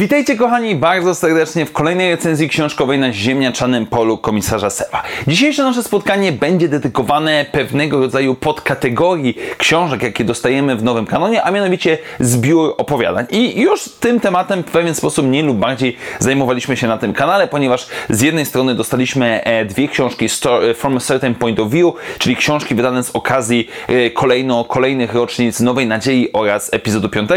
Witajcie 0.00 0.36
kochani 0.36 0.74
bardzo 0.74 1.14
serdecznie 1.14 1.66
w 1.66 1.72
kolejnej 1.72 2.10
recenzji 2.10 2.48
książkowej 2.48 2.98
na 2.98 3.12
ziemniaczanym 3.12 3.86
polu 3.86 4.18
komisarza 4.18 4.70
Sewa. 4.70 5.02
Dzisiejsze 5.26 5.62
nasze 5.62 5.82
spotkanie 5.82 6.32
będzie 6.32 6.68
dedykowane 6.68 7.46
pewnego 7.52 7.98
rodzaju 7.98 8.34
podkategorii 8.34 9.38
książek, 9.58 10.02
jakie 10.02 10.24
dostajemy 10.24 10.76
w 10.76 10.82
nowym 10.82 11.06
kanonie, 11.06 11.42
a 11.42 11.50
mianowicie 11.50 11.98
zbiór 12.20 12.74
opowiadań. 12.78 13.26
I 13.30 13.60
już 13.60 13.84
tym 14.00 14.20
tematem 14.20 14.62
w 14.62 14.70
pewien 14.70 14.94
sposób 14.94 15.26
mniej 15.26 15.42
lub 15.42 15.56
bardziej 15.56 15.96
zajmowaliśmy 16.18 16.76
się 16.76 16.86
na 16.86 16.98
tym 16.98 17.12
kanale, 17.12 17.48
ponieważ 17.48 17.86
z 18.10 18.20
jednej 18.20 18.46
strony 18.46 18.74
dostaliśmy 18.74 19.44
e, 19.44 19.64
dwie 19.64 19.88
książki 19.88 20.24
e, 20.24 20.74
From 20.74 20.96
a 20.96 21.00
Certain 21.00 21.34
Point 21.34 21.60
of 21.60 21.70
View, 21.70 21.94
czyli 22.18 22.36
książki 22.36 22.74
wydane 22.74 23.04
z 23.04 23.10
okazji 23.10 23.68
e, 23.88 24.10
kolejno, 24.10 24.64
kolejnych 24.64 25.14
rocznic 25.14 25.60
Nowej 25.60 25.86
Nadziei 25.86 26.32
oraz 26.32 26.74
epizodu 26.74 27.08
5. 27.08 27.30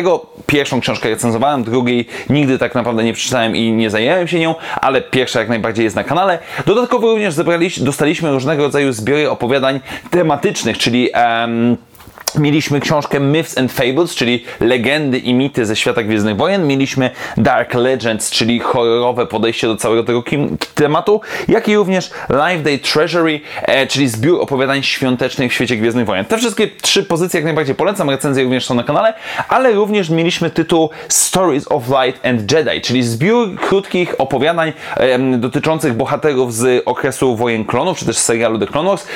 Pierwszą 0.46 0.82
książkę 0.82 1.10
recenzowałem, 1.10 1.63
drugiej 1.63 2.05
nigdy 2.30 2.48
nigdy 2.49 2.59
tak 2.59 2.76
naprawdę 2.76 3.03
nie 3.03 3.13
przeczytałem 3.13 3.55
i 3.55 3.71
nie 3.71 3.89
zajęłem 3.89 4.27
się 4.27 4.39
nią, 4.39 4.55
ale 4.81 5.02
pierwsza 5.02 5.40
jak 5.40 5.49
najbardziej 5.49 5.84
jest 5.84 5.95
na 5.95 6.03
kanale. 6.03 6.40
Dodatkowo 6.66 7.12
również 7.12 7.34
zebraliśmy, 7.34 7.85
dostaliśmy 7.85 8.31
różnego 8.31 8.63
rodzaju 8.63 8.91
zbiory 8.91 9.30
opowiadań 9.30 9.80
tematycznych, 10.09 10.77
czyli 10.77 11.09
Mieliśmy 12.36 12.80
książkę 12.80 13.20
Myths 13.20 13.58
and 13.58 13.72
Fables, 13.72 14.16
czyli 14.16 14.44
legendy 14.60 15.18
i 15.18 15.34
mity 15.34 15.66
ze 15.66 15.76
świata 15.76 16.04
Gwiezdnych 16.04 16.38
Wojen. 16.38 16.68
Mieliśmy 16.68 17.10
Dark 17.38 17.74
Legends, 17.74 18.32
czyli 18.32 18.60
horrorowe 18.60 19.28
podejście 19.28 19.68
do 19.68 19.76
całego 19.76 20.04
tego 20.04 20.24
tematu, 20.76 21.22
jak 21.48 21.68
i 21.68 21.76
również 21.76 22.10
Live 22.30 22.64
Day 22.64 22.80
Treasury, 22.80 23.42
e, 23.62 23.88
czyli 23.88 24.10
zbiór 24.10 24.42
opowiadań 24.42 24.84
świątecznych 24.84 25.52
w 25.52 25.54
świecie 25.54 25.78
Gwiezdnych 25.78 26.05
Wojen. 26.05 26.26
Te 26.26 26.38
wszystkie 26.38 26.68
trzy 26.68 27.04
pozycje 27.04 27.38
jak 27.38 27.46
najbardziej 27.46 27.76
polecam, 27.76 28.10
recenzje 28.10 28.43
również 28.43 28.66
są 28.66 28.76
na 28.76 28.84
kanale, 28.84 29.14
ale 29.48 29.71
również 29.71 30.10
mieliśmy 30.10 30.49
tytuł 30.49 30.90
Stories 31.10 31.71
of 31.71 31.84
Light 31.88 32.26
and 32.26 32.52
Jedi, 32.52 32.82
czyli 32.82 33.04
zbiór 33.04 33.55
krótkich 33.55 34.16
opowiadań 34.18 34.74
e, 34.98 35.20
dotyczących 35.38 35.93
bohaterów 35.93 36.54
z 36.54 36.84
okresu 36.86 37.36
wojen 37.36 37.66
klonów, 37.66 37.98
czy 37.98 38.05
też 38.05 38.18
serialu 38.18 38.60
The 38.60 38.68
Clone 38.68 38.90
Wars. 38.90 39.08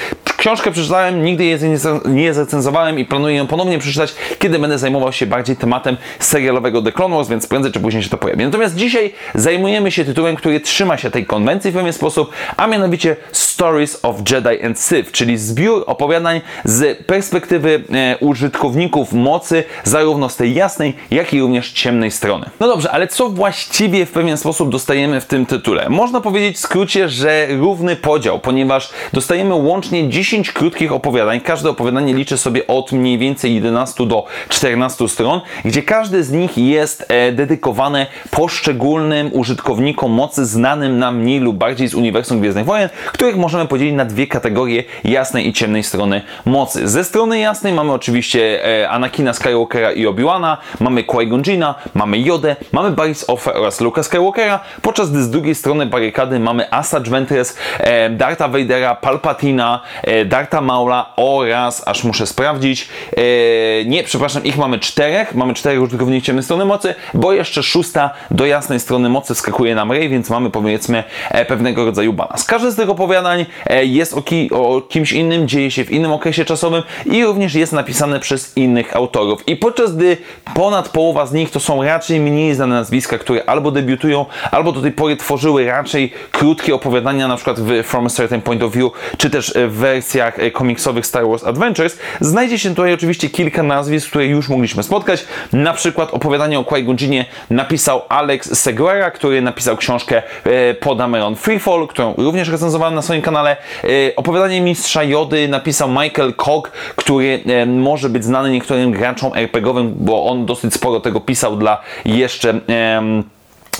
Książkę 0.44 0.72
przeczytałem, 0.72 1.23
nigdy 1.23 1.45
jej 1.45 1.59
nie 2.05 2.33
zrecenzowałem 2.33 2.99
i 2.99 3.05
planuję 3.05 3.36
ją 3.36 3.47
ponownie 3.47 3.80
przeczytać, 3.80 4.16
kiedy 4.39 4.59
będę 4.59 4.77
zajmował 4.77 5.13
się 5.13 5.25
bardziej 5.25 5.55
tematem 5.55 5.97
serialowego 6.19 6.81
The 6.81 6.91
Clone 6.91 7.16
Wars, 7.16 7.30
więc 7.30 7.47
prędzej 7.47 7.72
czy 7.72 7.80
później 7.80 8.03
się 8.03 8.09
to 8.09 8.17
pojawi. 8.17 8.45
Natomiast 8.45 8.75
dzisiaj 8.75 9.14
zajmujemy 9.36 9.91
się 9.91 10.05
tytułem, 10.05 10.36
który 10.36 10.59
trzyma 10.59 10.97
się 10.97 11.11
tej 11.11 11.25
konwencji 11.25 11.71
w 11.71 11.73
pewien 11.73 11.94
sposób, 11.94 12.31
a 12.58 12.67
mianowicie 12.67 13.16
Stories 13.31 13.99
of 14.05 14.16
Jedi 14.31 14.66
and 14.66 14.80
Sith, 14.80 15.11
czyli 15.11 15.38
zbiór 15.38 15.83
opowiadań 15.88 16.41
z 16.64 17.05
perspektywy 17.05 17.83
e, 17.94 18.17
użytkowników 18.17 19.14
mocy, 19.14 19.64
zarówno 19.83 20.30
z 20.30 20.36
tej 20.36 20.53
jasnej, 20.53 20.94
jak 21.11 21.33
i 21.33 21.41
również 21.41 21.71
ciemnej 21.71 22.11
strony. 22.11 22.45
No 22.59 22.67
dobrze, 22.67 22.91
ale 22.91 23.08
co 23.08 23.30
właściwie 23.30 24.05
w 24.05 24.11
pewien 24.11 24.38
sposób 24.38 24.69
dostajemy 24.69 25.21
w 25.21 25.25
tym 25.25 25.45
tytule? 25.45 25.89
Można 25.89 26.21
powiedzieć 26.21 26.55
w 26.55 26.59
skrócie, 26.59 27.09
że 27.09 27.47
równy 27.49 27.95
podział, 27.95 28.39
ponieważ 28.39 28.89
dostajemy 29.14 29.55
łącznie 29.55 30.09
10 30.09 30.33
krótkich 30.42 30.92
opowiadań. 30.92 31.42
Każde 31.42 31.70
opowiadanie 31.70 32.14
liczy 32.14 32.38
sobie 32.38 32.67
od 32.67 32.92
mniej 32.92 33.17
więcej 33.17 33.56
11 33.56 34.08
do 34.08 34.26
14 34.50 35.08
stron, 35.09 35.42
gdzie 35.66 35.84
każdy 35.84 36.23
z 36.23 36.31
nich 36.31 36.58
jest 36.58 37.06
e, 37.08 37.31
dedykowany 37.31 38.06
poszczególnym 38.31 39.30
użytkownikom 39.34 40.11
mocy 40.11 40.45
znanym 40.45 41.00
nam 41.00 41.17
mniej 41.17 41.39
lub 41.39 41.58
bardziej 41.58 41.88
z 41.88 41.94
uniwersum 41.94 42.39
Gwiezdnych 42.39 42.66
Wojen, 42.66 42.89
których 43.08 43.38
możemy 43.38 43.67
podzielić 43.67 43.94
na 43.94 44.06
dwie 44.06 44.28
kategorie 44.28 44.84
jasnej 45.04 45.48
i 45.48 45.54
ciemnej 45.54 45.84
strony 45.84 46.22
mocy. 46.45 46.88
Ze 46.88 47.04
strony 47.04 47.39
jasnej 47.39 47.73
mamy 47.73 47.92
oczywiście 47.92 48.66
e, 48.81 48.89
Anakina 48.89 49.34
Skywalkera 49.34 49.92
i 49.92 50.06
Obi-Wana, 50.08 50.58
mamy 50.80 51.04
Qui-Gon 51.04 51.73
mamy 51.93 52.20
Jodę, 52.20 52.55
mamy 52.72 52.92
Baris 52.92 53.30
Offa 53.30 53.54
oraz 53.54 53.82
Luka 53.82 54.04
Skywalkera, 54.04 54.60
podczas 54.82 55.11
gdy 55.11 55.23
z 55.23 55.30
drugiej 55.30 55.55
strony 55.55 55.86
barykady 55.86 56.39
mamy 56.39 56.73
Asajj 56.73 57.04
Ventress, 57.04 57.58
e, 57.80 58.10
Darta 58.10 58.48
Vadera, 58.48 58.95
Palpatina, 58.95 59.82
Darta 60.26 60.61
Maula 60.61 61.14
oraz, 61.16 61.88
aż 61.88 62.04
muszę 62.04 62.28
sprawdzić, 62.28 62.89
e, 63.11 63.86
nie, 63.86 64.04
przepraszam, 64.04 64.44
ich 64.44 64.58
mamy 64.58 64.80
czterech, 64.80 65.36
mamy 65.36 65.54
czterech 65.54 65.82
użytkowników 65.82 66.26
ciemnej 66.26 66.44
strony 66.44 66.66
mocy, 66.66 66.95
bo 67.14 67.34
jeszcze 67.34 67.64
szósta 67.64 68.10
do 68.32 68.45
jasnej 68.45 68.80
strony 68.80 69.10
mocy 69.10 69.34
wskakuje 69.34 69.76
nam 69.76 69.92
Rey, 69.92 70.10
więc 70.10 70.30
mamy 70.30 70.50
powiedzmy 70.50 71.04
e, 71.32 71.45
pewnego 71.45 71.86
rodzaju 71.86 72.14
balans. 72.14 72.45
Każdy 72.45 72.72
z 72.72 72.76
tych 72.76 72.89
opowiadań 72.89 73.45
e, 73.66 73.86
jest 73.86 74.14
o, 74.14 74.22
ki 74.22 74.50
o 74.52 74.82
kimś 74.82 75.11
innym, 75.11 75.48
dzieje 75.48 75.72
się 75.72 75.86
w 75.86 75.92
innym 75.92 76.11
okresie 76.11 76.45
czasowym 76.45 76.84
i 77.05 77.23
również 77.26 77.55
jest 77.55 77.73
napisane 77.73 78.20
przez 78.20 78.58
innych 78.58 78.95
autorów. 78.95 79.48
I 79.48 79.55
podczas 79.55 79.95
gdy 79.95 80.17
ponad 80.55 80.90
połowa 80.90 81.26
z 81.26 81.34
nich 81.34 81.52
to 81.52 81.60
są 81.60 81.84
raczej 81.84 82.20
mniej 82.20 82.55
znane 82.55 82.76
nazwiska, 82.76 83.17
które 83.17 83.45
albo 83.45 83.72
debiutują, 83.72 84.26
albo 84.52 84.72
do 84.72 84.82
tej 84.82 84.92
pory 84.92 85.17
tworzyły 85.17 85.66
raczej 85.66 86.14
krótkie 86.32 86.76
opowiadania, 86.76 87.28
na 87.28 87.36
przykład 87.36 87.60
w 87.60 87.84
From 87.84 88.05
a 88.05 88.10
Certain 88.10 88.42
Point 88.42 88.64
of 88.64 88.73
View, 88.73 88.92
czy 89.17 89.30
też 89.30 89.54
w 89.55 90.00
wersjach 90.13 90.53
komiksowych 90.53 91.05
Star 91.05 91.27
Wars 91.27 91.43
Adventures, 91.43 91.97
znajdzie 92.19 92.59
się 92.59 92.69
tutaj 92.69 92.93
oczywiście 92.93 93.29
kilka 93.29 93.63
nazwisk, 93.63 94.09
które 94.09 94.25
już 94.25 94.49
mogliśmy 94.49 94.83
spotkać. 94.83 95.25
Na 95.53 95.73
przykład 95.73 96.13
opowiadanie 96.13 96.59
o 96.59 96.63
Qui-Gon 96.63 97.25
napisał 97.49 98.01
Alex 98.09 98.59
Seguera, 98.59 99.11
który 99.11 99.41
napisał 99.41 99.77
książkę 99.77 100.21
e, 100.43 100.73
pod 100.73 101.01
Ameron 101.01 101.35
Freefall, 101.35 101.87
którą 101.87 102.13
również 102.17 102.49
recenzowałem 102.49 102.95
na 102.95 103.01
swoim 103.01 103.21
kanale. 103.21 103.57
E, 103.83 103.87
opowiadanie 104.15 104.61
Mistrza 104.61 105.03
Jody 105.03 105.47
napisał 105.47 105.89
Michael 105.89 106.33
Koch, 106.33 106.71
który 106.95 107.43
e, 107.45 107.65
może 107.65 108.09
być 108.09 108.23
znany 108.23 108.51
niektórym 108.51 108.91
graczom 108.91 109.31
RPGowym, 109.35 109.93
bo 109.97 110.25
on 110.25 110.45
dosyć 110.45 110.73
sporo 110.73 110.99
tego 110.99 111.19
pisał 111.21 111.57
dla 111.57 111.81
jeszcze... 112.05 112.59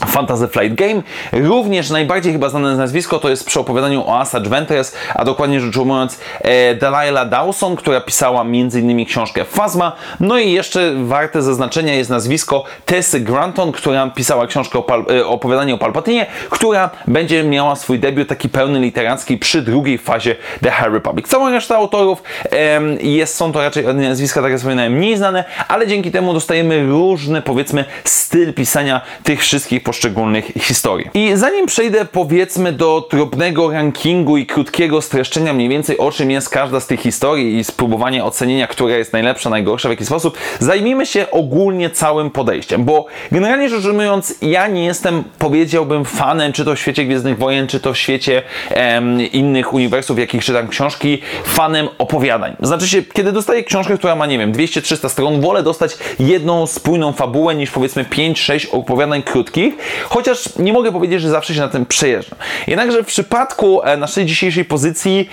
Fantasy 0.08 0.48
Flight 0.48 0.76
Game. 0.76 1.02
Również 1.32 1.90
najbardziej 1.90 2.34
chyba 2.34 2.50
znane 2.50 2.76
nazwisko 2.76 3.20
to 3.20 3.30
jest 3.30 3.46
przy 3.46 3.60
opowiadaniu 3.60 4.04
o 4.08 4.20
Asajj 4.20 4.44
Ventress, 4.44 4.96
a 5.16 5.26
dokładnie 5.26 5.62
rzecz 5.62 5.78
ujmując 5.78 6.20
e, 6.42 6.76
Delilah 6.76 7.30
Dawson, 7.30 7.76
która 7.76 8.02
pisała 8.02 8.42
m.in. 8.42 9.06
książkę 9.06 9.46
Phasma. 9.46 9.92
No 10.20 10.40
i 10.40 10.52
jeszcze 10.52 10.94
warte 11.04 11.42
zaznaczenia 11.42 11.94
jest 11.94 12.10
nazwisko 12.10 12.64
Tessy 12.86 13.20
Granton, 13.20 13.72
która 13.72 14.08
pisała 14.08 14.48
książkę 14.48 14.80
o 14.80 14.84
Pal 14.84 15.06
e, 15.20 15.26
opowiadanie 15.26 15.74
o 15.74 15.78
Palpatinie, 15.78 16.26
która 16.50 16.90
będzie 17.08 17.44
miała 17.44 17.76
swój 17.76 18.00
debiut 18.00 18.28
taki 18.28 18.50
pełny 18.50 18.80
literacki 18.80 19.38
przy 19.38 19.62
drugiej 19.62 19.98
fazie 19.98 20.36
The 20.62 20.72
High 20.72 20.94
Republic. 20.94 21.28
Cała 21.28 21.50
reszta 21.50 21.76
autorów 21.76 22.24
e, 22.52 22.82
jest, 23.02 23.36
są 23.36 23.52
to 23.52 23.62
raczej 23.62 23.86
nazwiska, 23.96 24.42
tak 24.42 24.52
jak 24.52 24.60
wspominałem, 24.60 24.94
mniej 24.94 25.18
znane, 25.18 25.44
ale 25.68 25.88
dzięki 25.88 26.12
temu 26.12 26.34
dostajemy 26.34 26.86
różny, 26.86 27.42
powiedzmy, 27.42 27.86
styl 28.04 28.54
pisania 28.54 29.02
tych 29.24 29.42
wszystkich 29.42 29.83
poszczególnych 29.84 30.46
historii. 30.46 31.10
I 31.14 31.32
zanim 31.36 31.66
przejdę 31.66 32.06
powiedzmy 32.06 32.72
do 32.72 33.08
drobnego 33.12 33.72
rankingu 33.72 34.38
i 34.38 34.46
krótkiego 34.46 35.02
streszczenia 35.02 35.54
mniej 35.54 35.70
więcej 35.70 35.98
o 35.98 36.12
czym 36.12 36.32
jest 36.32 36.50
każda 36.50 36.80
z 36.80 36.88
tych 36.88 37.00
historii 37.00 37.58
i 37.58 37.64
spróbowania 37.64 38.26
ocenienia, 38.26 38.68
która 38.68 38.98
jest 38.98 39.14
najlepsza, 39.14 39.50
najgorsza, 39.50 39.90
w 39.90 39.92
jaki 39.92 40.06
sposób, 40.06 40.38
zajmijmy 40.60 41.06
się 41.06 41.32
ogólnie 41.32 41.90
całym 41.90 42.32
podejściem, 42.32 42.84
bo 42.84 43.06
generalnie 43.32 43.70
rzecz 43.70 43.86
ujmując, 43.86 44.36
ja 44.42 44.68
nie 44.68 44.86
jestem, 44.86 45.24
powiedziałbym, 45.40 46.06
fanem, 46.06 46.54
czy 46.54 46.66
to 46.66 46.76
w 46.76 46.80
świecie 46.80 47.06
Gwiezdnych 47.06 47.38
Wojen, 47.38 47.68
czy 47.68 47.80
to 47.80 47.94
w 47.94 47.98
świecie 47.98 48.42
em, 48.70 49.22
innych 49.22 49.74
uniwersów, 49.74 50.20
jakich 50.20 50.46
czytam 50.46 50.68
książki, 50.68 51.22
fanem 51.46 51.88
opowiadań. 51.98 52.56
Znaczy 52.60 52.88
się, 52.88 53.04
kiedy 53.04 53.32
dostaję 53.32 53.64
książkę, 53.64 53.98
która 53.98 54.16
ma, 54.16 54.26
nie 54.26 54.38
wiem, 54.38 54.54
200-300 54.54 55.10
stron, 55.10 55.42
wolę 55.42 55.64
dostać 55.64 55.98
jedną 56.20 56.68
spójną 56.68 57.14
fabułę 57.14 57.56
niż 57.56 57.72
powiedzmy 57.72 58.04
5-6 58.04 58.68
opowiadań 58.72 59.24
krótkich, 59.24 59.73
chociaż 60.10 60.56
nie 60.56 60.74
mogę 60.74 60.92
powiedzieć, 60.92 61.22
że 61.22 61.30
zawsze 61.30 61.54
się 61.54 61.60
na 61.60 61.68
tym 61.68 61.86
przejeżdżam. 61.86 62.40
Jednakże 62.68 63.04
w 63.04 63.06
przypadku 63.06 63.84
e, 63.84 63.98
naszej 63.98 64.26
dzisiejszej 64.26 64.66
pozycji 64.66 65.30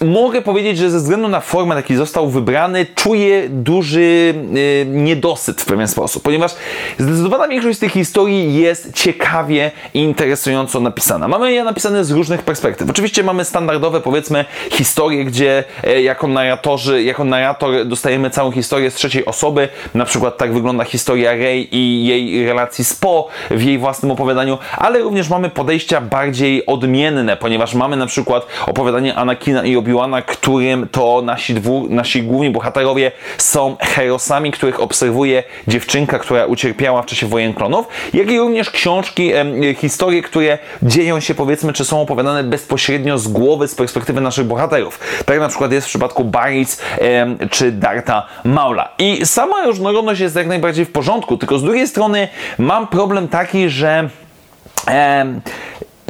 mogę 0.00 0.42
powiedzieć, 0.42 0.78
że 0.78 0.90
ze 0.90 0.98
względu 0.98 1.28
na 1.28 1.40
formę, 1.40 1.74
jaki 1.74 1.96
został 1.96 2.30
wybrany, 2.30 2.86
czuję 2.94 3.48
duży 3.48 4.34
y, 4.56 4.86
niedosyt 4.88 5.60
w 5.60 5.64
pewien 5.64 5.88
sposób, 5.88 6.22
ponieważ 6.22 6.54
zdecydowana 6.98 7.48
większość 7.48 7.76
z 7.76 7.80
tych 7.80 7.92
historii 7.92 8.54
jest 8.54 8.94
ciekawie 8.94 9.70
i 9.94 9.98
interesująco 9.98 10.80
napisana. 10.80 11.28
Mamy 11.28 11.52
je 11.52 11.64
napisane 11.64 12.04
z 12.04 12.10
różnych 12.10 12.42
perspektyw. 12.42 12.90
Oczywiście 12.90 13.22
mamy 13.22 13.44
standardowe, 13.44 14.00
powiedzmy, 14.00 14.44
historie, 14.70 15.24
gdzie 15.24 15.64
y, 15.86 16.02
jako 16.02 16.26
narratorzy, 16.26 17.02
jako 17.02 17.24
narrator 17.24 17.86
dostajemy 17.86 18.30
całą 18.30 18.50
historię 18.50 18.90
z 18.90 18.94
trzeciej 18.94 19.24
osoby. 19.24 19.68
Na 19.94 20.04
przykład 20.04 20.36
tak 20.36 20.54
wygląda 20.54 20.84
historia 20.84 21.32
Rey 21.32 21.68
i 21.76 22.06
jej 22.06 22.46
relacji 22.46 22.84
z 22.84 22.94
Po 22.94 23.28
w 23.50 23.62
jej 23.62 23.78
własnym 23.78 24.12
opowiadaniu, 24.12 24.58
ale 24.76 24.98
również 24.98 25.28
mamy 25.28 25.50
podejścia 25.50 26.00
bardziej 26.00 26.66
odmienne, 26.66 27.36
ponieważ 27.36 27.74
mamy 27.74 27.96
na 27.96 28.06
przykład 28.06 28.46
opowiadanie 28.66 29.14
Anakina 29.14 29.64
i 29.64 29.76
obi 29.76 29.93
Obi-Wana, 29.94 30.22
którym 30.22 30.88
to 30.88 31.22
nasi, 31.22 31.54
dwu, 31.54 31.86
nasi 31.88 32.22
główni 32.22 32.50
bohaterowie 32.50 33.12
są 33.38 33.76
herosami, 33.80 34.52
których 34.52 34.80
obserwuje 34.80 35.42
dziewczynka, 35.68 36.18
która 36.18 36.46
ucierpiała 36.46 37.02
w 37.02 37.06
czasie 37.06 37.26
wojen 37.26 37.54
klonów, 37.54 37.86
jak 38.14 38.30
i 38.30 38.38
również 38.38 38.70
książki, 38.70 39.32
e, 39.32 39.74
historie, 39.74 40.22
które 40.22 40.58
dzieją 40.82 41.20
się 41.20 41.34
powiedzmy, 41.34 41.72
czy 41.72 41.84
są 41.84 42.00
opowiadane 42.00 42.44
bezpośrednio 42.44 43.18
z 43.18 43.28
głowy, 43.28 43.68
z 43.68 43.74
perspektywy 43.74 44.20
naszych 44.20 44.46
bohaterów. 44.46 45.00
Tak 45.26 45.40
na 45.40 45.48
przykład 45.48 45.72
jest 45.72 45.86
w 45.86 45.90
przypadku 45.90 46.24
Barrys 46.24 46.82
e, 46.98 47.48
czy 47.50 47.72
Darta 47.72 48.26
Maula. 48.44 48.88
I 48.98 49.26
sama 49.26 49.64
różnorodność 49.66 50.20
jest 50.20 50.36
jak 50.36 50.46
najbardziej 50.46 50.84
w 50.84 50.92
porządku, 50.92 51.36
tylko 51.36 51.58
z 51.58 51.62
drugiej 51.62 51.88
strony 51.88 52.28
mam 52.58 52.86
problem 52.86 53.28
taki, 53.28 53.68
że 53.68 54.08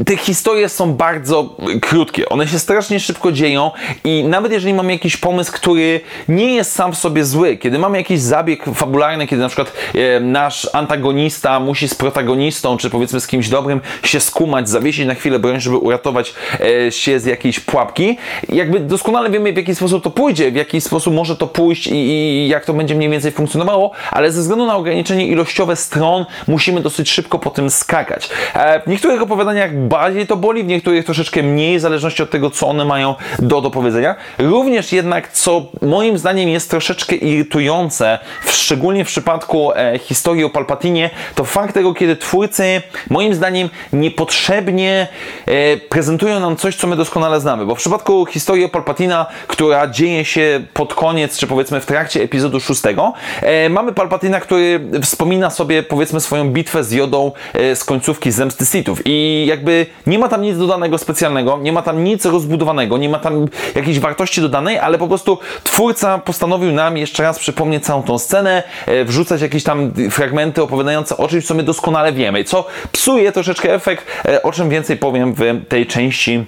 te 0.06 0.16
historie 0.16 0.68
są 0.68 0.94
bardzo 0.94 1.56
krótkie. 1.80 2.28
One 2.28 2.48
się 2.48 2.58
strasznie 2.58 3.00
szybko 3.00 3.32
dzieją 3.32 3.70
i 4.04 4.24
nawet 4.24 4.52
jeżeli 4.52 4.74
mamy 4.74 4.92
jakiś 4.92 5.16
pomysł, 5.16 5.52
który 5.52 6.00
nie 6.28 6.54
jest 6.54 6.72
sam 6.72 6.92
w 6.92 6.96
sobie 6.96 7.24
zły, 7.24 7.56
kiedy 7.56 7.78
mamy 7.78 7.98
jakiś 7.98 8.20
zabieg 8.20 8.64
fabularny, 8.74 9.26
kiedy 9.26 9.42
na 9.42 9.48
przykład 9.48 9.72
e, 9.94 10.20
nasz 10.20 10.68
antagonista 10.72 11.60
musi 11.60 11.88
z 11.88 11.94
protagonistą, 11.94 12.76
czy 12.76 12.90
powiedzmy 12.90 13.20
z 13.20 13.26
kimś 13.26 13.48
dobrym 13.48 13.80
się 14.02 14.20
skumać, 14.20 14.68
zawiesić 14.68 15.06
na 15.06 15.14
chwilę 15.14 15.38
broń, 15.38 15.60
żeby 15.60 15.76
uratować 15.76 16.34
e, 16.60 16.92
się 16.92 17.20
z 17.20 17.24
jakiejś 17.24 17.60
pułapki, 17.60 18.18
jakby 18.48 18.80
doskonale 18.80 19.30
wiemy 19.30 19.52
w 19.52 19.56
jaki 19.56 19.74
sposób 19.74 20.04
to 20.04 20.10
pójdzie, 20.10 20.50
w 20.50 20.56
jaki 20.56 20.80
sposób 20.80 21.14
może 21.14 21.36
to 21.36 21.46
pójść 21.46 21.86
i, 21.86 21.94
i 21.94 22.48
jak 22.48 22.64
to 22.64 22.74
będzie 22.74 22.94
mniej 22.94 23.10
więcej 23.10 23.32
funkcjonowało, 23.32 23.90
ale 24.10 24.32
ze 24.32 24.40
względu 24.40 24.66
na 24.66 24.76
ograniczenie 24.76 25.26
ilościowe 25.26 25.76
stron 25.76 26.26
musimy 26.48 26.80
dosyć 26.80 27.10
szybko 27.10 27.38
po 27.38 27.50
tym 27.50 27.70
skakać. 27.70 28.30
E, 28.54 28.80
w 28.80 28.86
niektórych 28.86 29.22
opowiadaniach 29.22 29.83
bardziej 29.88 30.26
to 30.26 30.36
boli, 30.36 30.64
w 30.64 30.66
niektórych 30.66 31.04
troszeczkę 31.04 31.42
mniej, 31.42 31.78
w 31.78 31.80
zależności 31.80 32.22
od 32.22 32.30
tego, 32.30 32.50
co 32.50 32.68
one 32.68 32.84
mają 32.84 33.14
do, 33.38 33.60
do 33.60 33.70
powiedzenia. 33.70 34.14
Również 34.38 34.92
jednak, 34.92 35.32
co 35.32 35.66
moim 35.82 36.18
zdaniem 36.18 36.48
jest 36.48 36.70
troszeczkę 36.70 37.16
irytujące, 37.16 38.18
szczególnie 38.46 39.04
w 39.04 39.08
przypadku 39.08 39.72
e, 39.72 39.98
historii 39.98 40.44
o 40.44 40.50
Palpatinie, 40.50 41.10
to 41.34 41.44
fakt 41.44 41.74
tego, 41.74 41.94
kiedy 41.94 42.16
twórcy, 42.16 42.82
moim 43.10 43.34
zdaniem, 43.34 43.68
niepotrzebnie 43.92 45.06
e, 45.46 45.76
prezentują 45.76 46.40
nam 46.40 46.56
coś, 46.56 46.76
co 46.76 46.86
my 46.86 46.96
doskonale 46.96 47.40
znamy. 47.40 47.66
Bo 47.66 47.74
w 47.74 47.78
przypadku 47.78 48.26
historii 48.26 48.64
o 48.64 48.68
Palpatina, 48.68 49.26
która 49.46 49.86
dzieje 49.86 50.24
się 50.24 50.60
pod 50.74 50.94
koniec, 50.94 51.38
czy 51.38 51.46
powiedzmy 51.46 51.80
w 51.80 51.86
trakcie 51.86 52.22
epizodu 52.22 52.60
szóstego, 52.60 53.12
e, 53.42 53.68
mamy 53.68 53.92
Palpatina, 53.92 54.40
który 54.40 54.80
wspomina 55.02 55.50
sobie, 55.50 55.82
powiedzmy, 55.82 56.20
swoją 56.20 56.50
bitwę 56.50 56.84
z 56.84 56.92
Jodą 56.92 57.32
e, 57.52 57.76
z 57.76 57.84
końcówki 57.84 58.32
Zemsty 58.32 58.66
Sithów. 58.66 59.02
I 59.04 59.44
jakby 59.48 59.73
nie 60.06 60.18
ma 60.18 60.28
tam 60.28 60.42
nic 60.42 60.58
dodanego 60.58 60.98
specjalnego, 60.98 61.58
nie 61.62 61.72
ma 61.72 61.82
tam 61.82 62.04
nic 62.04 62.24
rozbudowanego, 62.24 62.98
nie 62.98 63.08
ma 63.08 63.18
tam 63.18 63.46
jakiejś 63.74 63.98
wartości 63.98 64.40
dodanej, 64.40 64.78
ale 64.78 64.98
po 64.98 65.08
prostu 65.08 65.38
twórca 65.64 66.18
postanowił 66.18 66.72
nam 66.72 66.96
jeszcze 66.96 67.22
raz 67.22 67.38
przypomnieć 67.38 67.84
całą 67.84 68.02
tą 68.02 68.18
scenę, 68.18 68.62
e, 68.86 69.04
wrzucać 69.04 69.40
jakieś 69.40 69.64
tam 69.64 69.92
fragmenty 70.10 70.62
opowiadające 70.62 71.16
o 71.16 71.28
czymś, 71.28 71.46
co 71.46 71.54
my 71.54 71.62
doskonale 71.62 72.12
wiemy, 72.12 72.44
co 72.44 72.66
psuje 72.92 73.32
troszeczkę 73.32 73.74
efekt, 73.74 74.06
e, 74.24 74.42
o 74.42 74.52
czym 74.52 74.70
więcej 74.70 74.96
powiem 74.96 75.34
w 75.34 75.66
tej 75.68 75.86
części 75.86 76.46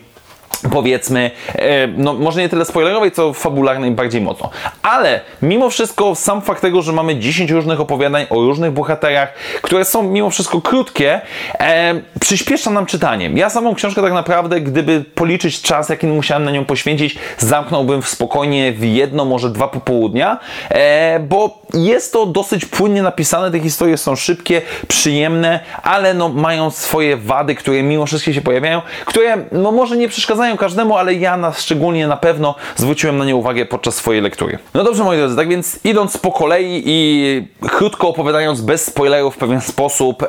powiedzmy, 0.73 1.31
e, 1.55 1.87
no 1.87 2.15
może 2.15 2.41
nie 2.41 2.49
tyle 2.49 2.65
spoilerowej, 2.65 3.13
co 3.13 3.33
fabularnej 3.33 3.91
bardziej 3.91 4.21
mocno. 4.21 4.51
Ale 4.83 5.21
mimo 5.43 5.71
wszystko 5.71 6.15
sam 6.15 6.43
fakt 6.43 6.63
tego, 6.63 6.83
że 6.83 6.93
mamy 6.93 7.17
10 7.17 7.51
różnych 7.51 7.81
opowiadań 7.81 8.27
o 8.31 8.35
różnych 8.35 8.73
bohaterach, 8.73 9.33
które 9.63 9.85
są 9.85 10.03
mimo 10.03 10.31
wszystko 10.31 10.61
krótkie, 10.61 11.21
e, 11.61 11.95
przyspiesza 12.21 12.71
nam 12.71 12.87
czytanie. 12.87 13.31
Ja 13.35 13.51
samą 13.51 13.75
książkę 13.75 14.03
tak 14.03 14.13
naprawdę, 14.13 14.61
gdyby 14.61 15.05
policzyć 15.15 15.63
czas, 15.63 15.89
jaki 15.89 16.07
musiałem 16.07 16.45
na 16.45 16.51
nią 16.51 16.65
poświęcić, 16.65 17.19
zamknąłbym 17.39 18.03
w 18.03 18.09
spokojnie 18.09 18.73
w 18.73 18.85
jedno, 18.85 19.25
może 19.25 19.51
dwa 19.51 19.69
popołudnia, 19.69 20.39
e, 20.71 21.21
bo 21.21 21.59
jest 21.75 22.13
to 22.13 22.27
dosyć 22.27 22.65
płynnie 22.65 23.03
napisane, 23.03 23.51
te 23.51 23.61
historie 23.61 23.97
są 23.97 24.17
szybkie, 24.17 24.63
przyjemne, 24.89 25.61
ale 25.83 26.15
no 26.15 26.29
mają 26.29 26.71
swoje 26.71 27.17
wady, 27.17 27.55
które 27.55 27.83
mimo 27.83 28.07
wszystko 28.07 28.33
się 28.33 28.41
pojawiają, 28.41 28.83
które 29.05 29.37
no 29.53 29.73
może 29.73 29.97
nie 29.97 30.09
przeszkadzają 30.09 30.46
każdemu, 30.55 30.97
ale 30.97 31.15
ja 31.15 31.37
na, 31.37 31.53
szczególnie 31.53 32.07
na 32.07 32.17
pewno 32.17 32.55
zwróciłem 32.77 33.19
na 33.19 33.25
nie 33.25 33.37
uwagę 33.37 33.67
podczas 33.67 33.95
swojej 33.95 34.23
lektury. 34.23 34.59
No 34.75 34.85
dobrze 34.85 35.05
moi 35.05 35.19
drodzy, 35.19 35.37
tak 35.37 35.49
więc 35.49 35.81
idąc 35.85 36.19
po 36.19 36.33
kolei 36.33 36.83
i 36.87 37.49
krótko 37.69 38.09
opowiadając 38.09 38.61
bez 38.61 38.85
spoilerów 38.85 39.35
w 39.35 39.39
pewien 39.39 39.61
sposób 39.61 40.25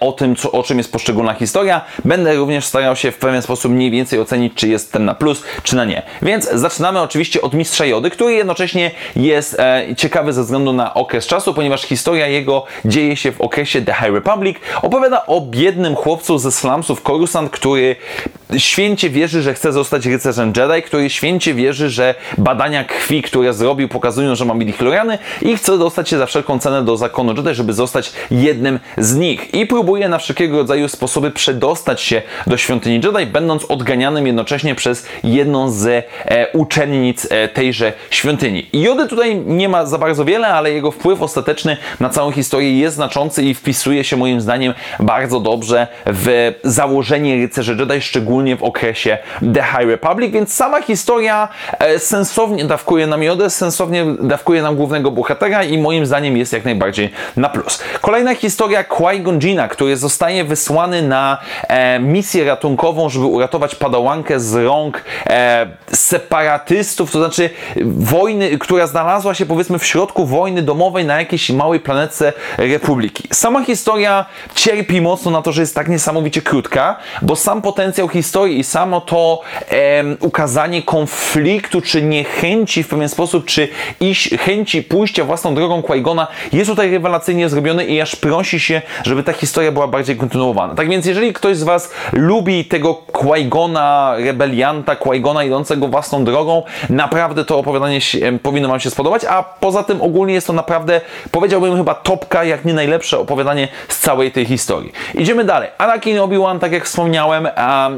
o 0.00 0.12
tym, 0.12 0.36
co, 0.36 0.52
o 0.52 0.62
czym 0.62 0.78
jest 0.78 0.92
poszczególna 0.92 1.34
historia, 1.34 1.80
będę 2.04 2.36
również 2.36 2.64
starał 2.64 2.96
się 2.96 3.12
w 3.12 3.18
pewien 3.18 3.42
sposób 3.42 3.72
mniej 3.72 3.90
więcej 3.90 4.20
ocenić, 4.20 4.54
czy 4.54 4.68
jest 4.68 4.92
ten 4.92 5.04
na 5.04 5.14
plus, 5.14 5.42
czy 5.62 5.76
na 5.76 5.84
nie. 5.84 6.02
Więc 6.22 6.50
zaczynamy 6.50 7.00
oczywiście 7.00 7.42
od 7.42 7.54
Mistrza 7.54 7.86
Jody, 7.86 8.10
który 8.10 8.32
jednocześnie 8.32 8.90
jest 9.16 9.60
e, 9.60 9.86
ciekawy 9.96 10.32
ze 10.32 10.42
względu 10.42 10.72
na 10.72 10.94
okres 10.94 11.26
czasu, 11.26 11.54
ponieważ 11.54 11.82
historia 11.82 12.26
jego 12.26 12.64
dzieje 12.84 13.16
się 13.16 13.32
w 13.32 13.40
okresie 13.40 13.82
The 13.82 13.92
High 13.92 14.14
Republic. 14.14 14.56
Opowiada 14.82 15.26
o 15.26 15.40
biednym 15.40 15.94
chłopcu 15.94 16.38
ze 16.38 16.52
slumsów 16.52 17.02
Coruscant, 17.02 17.50
który 17.50 17.96
święcie 18.56 19.10
wierzy 19.10 19.42
że 19.42 19.54
chce 19.54 19.72
zostać 19.72 20.06
rycerzem 20.06 20.52
Jedi, 20.56 20.82
który 20.82 21.10
święcie 21.10 21.54
wierzy, 21.54 21.90
że 21.90 22.14
badania 22.38 22.84
krwi, 22.84 23.22
które 23.22 23.52
zrobił, 23.54 23.88
pokazują, 23.88 24.34
że 24.34 24.44
ma 24.44 24.54
midichloriany 24.54 25.18
i 25.42 25.56
chce 25.56 25.78
dostać 25.78 26.08
się 26.08 26.18
za 26.18 26.26
wszelką 26.26 26.58
cenę 26.58 26.84
do 26.84 26.96
zakonu 26.96 27.34
Jedi, 27.36 27.54
żeby 27.54 27.72
zostać 27.72 28.12
jednym 28.30 28.78
z 28.98 29.16
nich. 29.16 29.54
I 29.54 29.66
próbuje 29.66 30.08
na 30.08 30.18
wszelkiego 30.18 30.56
rodzaju 30.56 30.88
sposoby 30.88 31.30
przedostać 31.30 32.00
się 32.00 32.22
do 32.46 32.56
świątyni 32.56 32.94
Jedi, 32.94 33.26
będąc 33.26 33.64
odganianym 33.64 34.26
jednocześnie 34.26 34.74
przez 34.74 35.06
jedną 35.24 35.70
z 35.70 35.86
e, 35.86 36.52
uczennic 36.52 37.26
e, 37.30 37.48
tejże 37.48 37.92
świątyni. 38.10 38.66
Jody 38.72 39.06
tutaj 39.06 39.36
nie 39.36 39.68
ma 39.68 39.86
za 39.86 39.98
bardzo 39.98 40.24
wiele, 40.24 40.48
ale 40.48 40.72
jego 40.72 40.90
wpływ 40.90 41.22
ostateczny 41.22 41.76
na 42.00 42.08
całą 42.08 42.32
historię 42.32 42.78
jest 42.78 42.96
znaczący 42.96 43.42
i 43.42 43.54
wpisuje 43.54 44.04
się 44.04 44.16
moim 44.16 44.40
zdaniem 44.40 44.74
bardzo 45.00 45.40
dobrze 45.40 45.86
w 46.06 46.54
założenie 46.64 47.36
rycerzy 47.36 47.76
Jedi, 47.78 48.00
szczególnie 48.00 48.37
w 48.56 48.62
okresie 48.62 49.18
The 49.54 49.62
High 49.62 49.88
Republic, 49.88 50.32
więc 50.32 50.54
sama 50.54 50.82
historia 50.82 51.48
e, 51.78 51.98
sensownie 51.98 52.64
dawkuje 52.64 53.06
nam 53.06 53.22
Jodę, 53.22 53.50
sensownie 53.50 54.04
dawkuje 54.20 54.62
nam 54.62 54.76
głównego 54.76 55.10
bohatera 55.10 55.64
i 55.64 55.78
moim 55.78 56.06
zdaniem 56.06 56.36
jest 56.36 56.52
jak 56.52 56.64
najbardziej 56.64 57.10
na 57.36 57.48
plus. 57.48 57.82
Kolejna 58.00 58.34
historia 58.34 58.84
Qui-Gon 58.84 59.38
Jina, 59.38 59.68
który 59.68 59.96
zostaje 59.96 60.44
wysłany 60.44 61.02
na 61.02 61.38
e, 61.68 61.98
misję 61.98 62.44
ratunkową, 62.44 63.08
żeby 63.08 63.26
uratować 63.26 63.74
padałankę 63.74 64.40
z 64.40 64.54
rąk 64.54 65.04
e, 65.26 65.66
separatystów, 65.92 67.10
to 67.10 67.18
znaczy 67.18 67.50
wojny, 67.86 68.58
która 68.58 68.86
znalazła 68.86 69.34
się 69.34 69.46
powiedzmy 69.46 69.78
w 69.78 69.86
środku 69.86 70.26
wojny 70.26 70.62
domowej 70.62 71.04
na 71.04 71.18
jakiejś 71.18 71.50
małej 71.50 71.80
planetce 71.80 72.32
Republiki. 72.58 73.28
Sama 73.32 73.64
historia 73.64 74.26
cierpi 74.54 75.00
mocno 75.00 75.30
na 75.30 75.42
to, 75.42 75.52
że 75.52 75.62
jest 75.62 75.74
tak 75.74 75.88
niesamowicie 75.88 76.42
krótka, 76.42 76.96
bo 77.22 77.36
sam 77.36 77.62
potencjał 77.62 78.08
historii 78.08 78.27
i 78.46 78.64
samo 78.64 79.00
to 79.00 79.40
ukazanie 80.20 80.82
konfliktu, 80.82 81.80
czy 81.80 82.02
niechęci 82.02 82.82
w 82.82 82.88
pewien 82.88 83.08
sposób, 83.08 83.44
czy 83.44 83.68
iść, 84.00 84.30
chęci 84.38 84.82
pójścia 84.82 85.24
własną 85.24 85.54
drogą 85.54 85.80
Qui-Gona 85.80 86.26
jest 86.52 86.70
tutaj 86.70 86.90
rewelacyjnie 86.90 87.48
zrobione 87.48 87.84
i 87.84 88.00
aż 88.00 88.16
prosi 88.16 88.60
się, 88.60 88.82
żeby 89.04 89.22
ta 89.22 89.32
historia 89.32 89.72
była 89.72 89.86
bardziej 89.86 90.16
kontynuowana. 90.16 90.74
Tak 90.74 90.88
więc 90.88 91.06
jeżeli 91.06 91.32
ktoś 91.32 91.56
z 91.56 91.62
Was 91.62 91.90
lubi 92.12 92.64
tego 92.64 92.94
Qui-Gona, 93.12 94.14
rebelianta, 94.24 94.94
Qui-Gona 94.94 95.46
idącego 95.46 95.88
własną 95.88 96.24
drogą, 96.24 96.62
naprawdę 96.90 97.44
to 97.44 97.58
opowiadanie 97.58 98.00
się, 98.00 98.38
powinno 98.42 98.68
Wam 98.68 98.80
się 98.80 98.90
spodobać, 98.90 99.24
a 99.24 99.42
poza 99.42 99.82
tym 99.82 100.02
ogólnie 100.02 100.34
jest 100.34 100.46
to 100.46 100.52
naprawdę, 100.52 101.00
powiedziałbym 101.30 101.76
chyba 101.76 101.94
topka, 101.94 102.44
jak 102.44 102.64
nie 102.64 102.74
najlepsze 102.74 103.18
opowiadanie 103.18 103.68
z 103.88 103.98
całej 103.98 104.32
tej 104.32 104.44
historii. 104.44 104.92
Idziemy 105.14 105.44
dalej. 105.44 105.68
Anakin 105.78 106.18
Obi-Wan, 106.18 106.58
tak 106.58 106.72
jak 106.72 106.84
wspomniałem, 106.84 107.48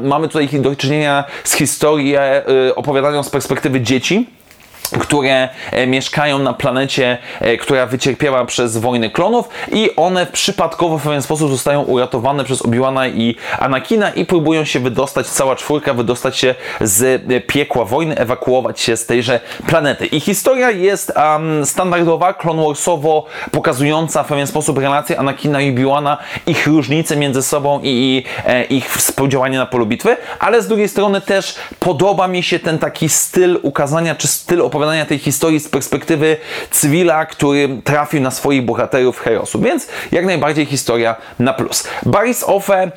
mamy 0.03 0.20
tutaj 0.27 0.61
do 0.61 0.75
czynienia 0.75 0.91
czynienia 1.01 1.23
z 1.43 1.53
historią 1.53 2.21
y, 2.67 2.75
opowiadaną 2.75 3.23
z 3.23 3.29
perspektywy 3.29 3.81
dzieci 3.81 4.29
które 4.99 5.49
e, 5.71 5.87
mieszkają 5.87 6.39
na 6.39 6.53
planecie, 6.53 7.17
e, 7.39 7.57
która 7.57 7.85
wycierpiała 7.85 8.45
przez 8.45 8.77
wojny 8.77 9.09
klonów 9.09 9.49
i 9.71 9.95
one 9.95 10.25
przypadkowo 10.25 10.97
w 10.97 11.03
pewien 11.03 11.21
sposób 11.21 11.51
zostają 11.51 11.81
uratowane 11.81 12.43
przez 12.43 12.61
Obi-Wana 12.61 13.07
i 13.07 13.35
Anakina 13.59 14.09
i 14.09 14.25
próbują 14.25 14.65
się 14.65 14.79
wydostać, 14.79 15.27
cała 15.27 15.55
czwórka 15.55 15.93
wydostać 15.93 16.37
się 16.37 16.55
z 16.81 17.23
e, 17.31 17.41
piekła 17.41 17.85
wojny, 17.85 18.17
ewakuować 18.17 18.79
się 18.79 18.97
z 18.97 19.05
tejże 19.05 19.39
planety. 19.67 20.05
I 20.05 20.19
historia 20.19 20.71
jest 20.71 21.13
um, 21.15 21.65
standardowa, 21.65 22.33
Clone 22.33 22.63
Warsowo 22.63 23.25
pokazująca 23.51 24.23
w 24.23 24.27
pewien 24.27 24.47
sposób 24.47 24.77
relacje 24.77 25.19
Anakina 25.19 25.61
i 25.61 25.71
Obi-Wana, 25.71 26.17
ich 26.47 26.67
różnice 26.67 27.15
między 27.15 27.43
sobą 27.43 27.79
i, 27.83 27.87
i 27.87 28.23
e, 28.45 28.63
ich 28.63 28.93
współdziałanie 28.93 29.57
na 29.57 29.65
polu 29.65 29.85
bitwy, 29.85 30.17
ale 30.39 30.61
z 30.61 30.67
drugiej 30.67 30.89
strony 30.89 31.21
też 31.21 31.55
podoba 31.79 32.27
mi 32.27 32.43
się 32.43 32.59
ten 32.59 32.79
taki 32.79 33.09
styl 33.09 33.59
ukazania, 33.61 34.15
czy 34.15 34.27
styl 34.27 34.61
opowiadania 34.61 34.80
opowiadania 34.81 35.05
tej 35.05 35.17
historii 35.17 35.59
z 35.59 35.69
perspektywy 35.69 36.37
cywila, 36.71 37.25
który 37.25 37.69
trafił 37.83 38.21
na 38.21 38.31
swoich 38.31 38.65
bohaterów 38.65 39.19
Herosu. 39.19 39.61
Więc 39.61 39.87
jak 40.11 40.25
najbardziej 40.25 40.65
historia 40.65 41.15
na 41.39 41.53
plus. 41.53 41.87
Baris 42.05 42.43
Ofe, 42.43 42.91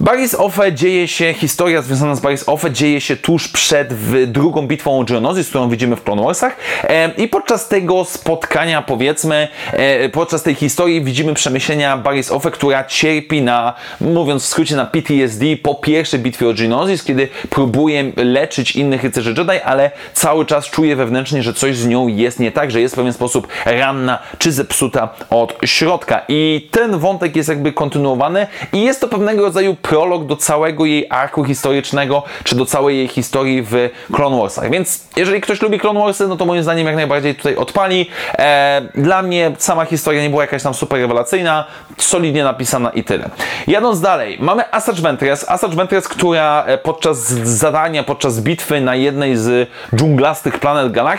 Baris 0.00 0.34
Ofe 0.34 0.72
dzieje 0.72 1.08
się, 1.08 1.34
historia 1.34 1.82
związana 1.82 2.14
z 2.14 2.20
Baris 2.20 2.48
Ofe 2.48 2.70
dzieje 2.70 3.00
się 3.00 3.16
tuż 3.16 3.48
przed 3.48 3.94
drugą 4.26 4.66
bitwą 4.66 5.00
o 5.00 5.04
Geonosis, 5.04 5.48
którą 5.48 5.68
widzimy 5.68 5.96
w 5.96 6.04
Clone 6.04 6.22
Warsach 6.22 6.56
e, 6.84 7.10
i 7.16 7.28
podczas 7.28 7.68
tego 7.68 8.04
spotkania, 8.04 8.82
powiedzmy, 8.82 9.48
e, 9.72 10.08
podczas 10.08 10.42
tej 10.42 10.54
historii 10.54 11.04
widzimy 11.04 11.34
przemyślenia 11.34 11.96
Baris 11.96 12.32
Ofe, 12.32 12.50
która 12.50 12.84
cierpi 12.84 13.42
na, 13.42 13.74
mówiąc 14.00 14.42
w 14.42 14.46
skrócie, 14.46 14.76
na 14.76 14.86
PTSD 14.86 15.44
po 15.62 15.74
pierwszej 15.74 16.20
bitwie 16.20 16.48
o 16.48 16.54
Geonosis, 16.54 17.04
kiedy 17.04 17.28
próbuje 17.50 18.12
leczyć 18.16 18.76
innych 18.76 19.04
rycerzy 19.04 19.34
Jedi, 19.38 19.60
ale 19.64 19.90
cały 20.12 20.46
czas 20.46 20.66
czuje 20.70 20.96
wewnętrznie, 20.96 21.25
że 21.26 21.54
coś 21.54 21.76
z 21.76 21.86
nią 21.86 22.08
jest 22.08 22.40
nie 22.40 22.52
tak, 22.52 22.70
że 22.70 22.80
jest 22.80 22.94
w 22.94 22.98
pewien 22.98 23.12
sposób 23.12 23.48
ranna 23.64 24.18
czy 24.38 24.52
zepsuta 24.52 25.08
od 25.30 25.58
środka. 25.64 26.22
I 26.28 26.68
ten 26.70 26.98
wątek 26.98 27.36
jest 27.36 27.48
jakby 27.48 27.72
kontynuowany 27.72 28.46
i 28.72 28.82
jest 28.82 29.00
to 29.00 29.08
pewnego 29.08 29.42
rodzaju 29.42 29.74
prolog 29.74 30.26
do 30.26 30.36
całego 30.36 30.84
jej 30.84 31.06
arku 31.10 31.44
historycznego, 31.44 32.22
czy 32.44 32.54
do 32.54 32.66
całej 32.66 32.96
jej 32.96 33.08
historii 33.08 33.62
w 33.62 33.90
Clone 34.12 34.38
Warsach. 34.38 34.70
Więc 34.70 35.04
jeżeli 35.16 35.40
ktoś 35.40 35.62
lubi 35.62 35.80
Clone 35.80 36.00
Warsy, 36.00 36.28
no 36.28 36.36
to 36.36 36.44
moim 36.44 36.62
zdaniem 36.62 36.86
jak 36.86 36.96
najbardziej 36.96 37.34
tutaj 37.34 37.56
odpali. 37.56 38.10
E, 38.38 38.82
dla 38.94 39.22
mnie 39.22 39.52
sama 39.58 39.84
historia 39.84 40.22
nie 40.22 40.30
była 40.30 40.42
jakaś 40.42 40.62
tam 40.62 40.74
super 40.74 41.00
rewelacyjna, 41.00 41.64
solidnie 41.98 42.44
napisana 42.44 42.90
i 42.90 43.04
tyle. 43.04 43.30
Jadąc 43.66 44.00
dalej, 44.00 44.36
mamy 44.40 44.72
Asajj 44.72 45.02
Ventress. 45.02 45.48
Asajj 45.48 45.76
Ventress, 45.76 46.08
która 46.08 46.64
e, 46.66 46.78
podczas 46.78 47.18
zadania, 47.42 48.02
podczas 48.02 48.40
bitwy 48.40 48.80
na 48.80 48.94
jednej 48.94 49.36
z 49.36 49.68
dżunglastych 49.94 50.58
planet 50.60 50.92
galaktyki, 50.92 51.15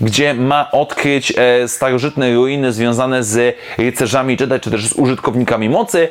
gdzie 0.00 0.34
ma 0.34 0.70
odkryć 0.70 1.32
e, 1.36 1.68
starożytne 1.68 2.34
ruiny 2.34 2.72
związane 2.72 3.24
z 3.24 3.56
rycerzami 3.78 4.36
Jedi, 4.40 4.60
czy 4.60 4.70
też 4.70 4.86
z 4.86 4.92
użytkownikami 4.92 5.68
mocy, 5.68 6.08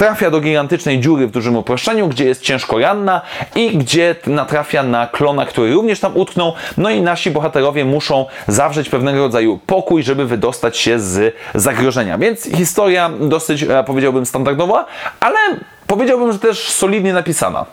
trafia 0.00 0.30
do 0.30 0.40
gigantycznej 0.40 1.00
dziury 1.00 1.26
w 1.26 1.30
dużym 1.30 1.56
uproszczeniu, 1.56 2.08
gdzie 2.08 2.24
jest 2.24 2.42
ciężko 2.42 2.78
ranna 2.78 3.20
i 3.54 3.78
gdzie 3.78 4.14
natrafia 4.26 4.82
na 4.82 5.06
klona, 5.06 5.46
który 5.46 5.72
również 5.72 6.00
tam 6.00 6.16
utknął. 6.16 6.52
No 6.76 6.90
i 6.90 7.02
nasi 7.02 7.30
bohaterowie 7.30 7.84
muszą 7.84 8.26
zawrzeć 8.48 8.88
pewnego 8.88 9.18
rodzaju 9.18 9.58
pokój, 9.66 10.02
żeby 10.02 10.26
wydostać 10.26 10.78
się 10.78 11.00
z 11.00 11.34
zagrożenia. 11.54 12.18
Więc 12.18 12.42
historia 12.56 13.10
dosyć, 13.20 13.62
e, 13.62 13.84
powiedziałbym, 13.86 14.26
standardowa, 14.26 14.86
ale 15.20 15.38
powiedziałbym, 15.86 16.32
że 16.32 16.38
też 16.38 16.68
solidnie 16.68 17.12
napisana. 17.12 17.66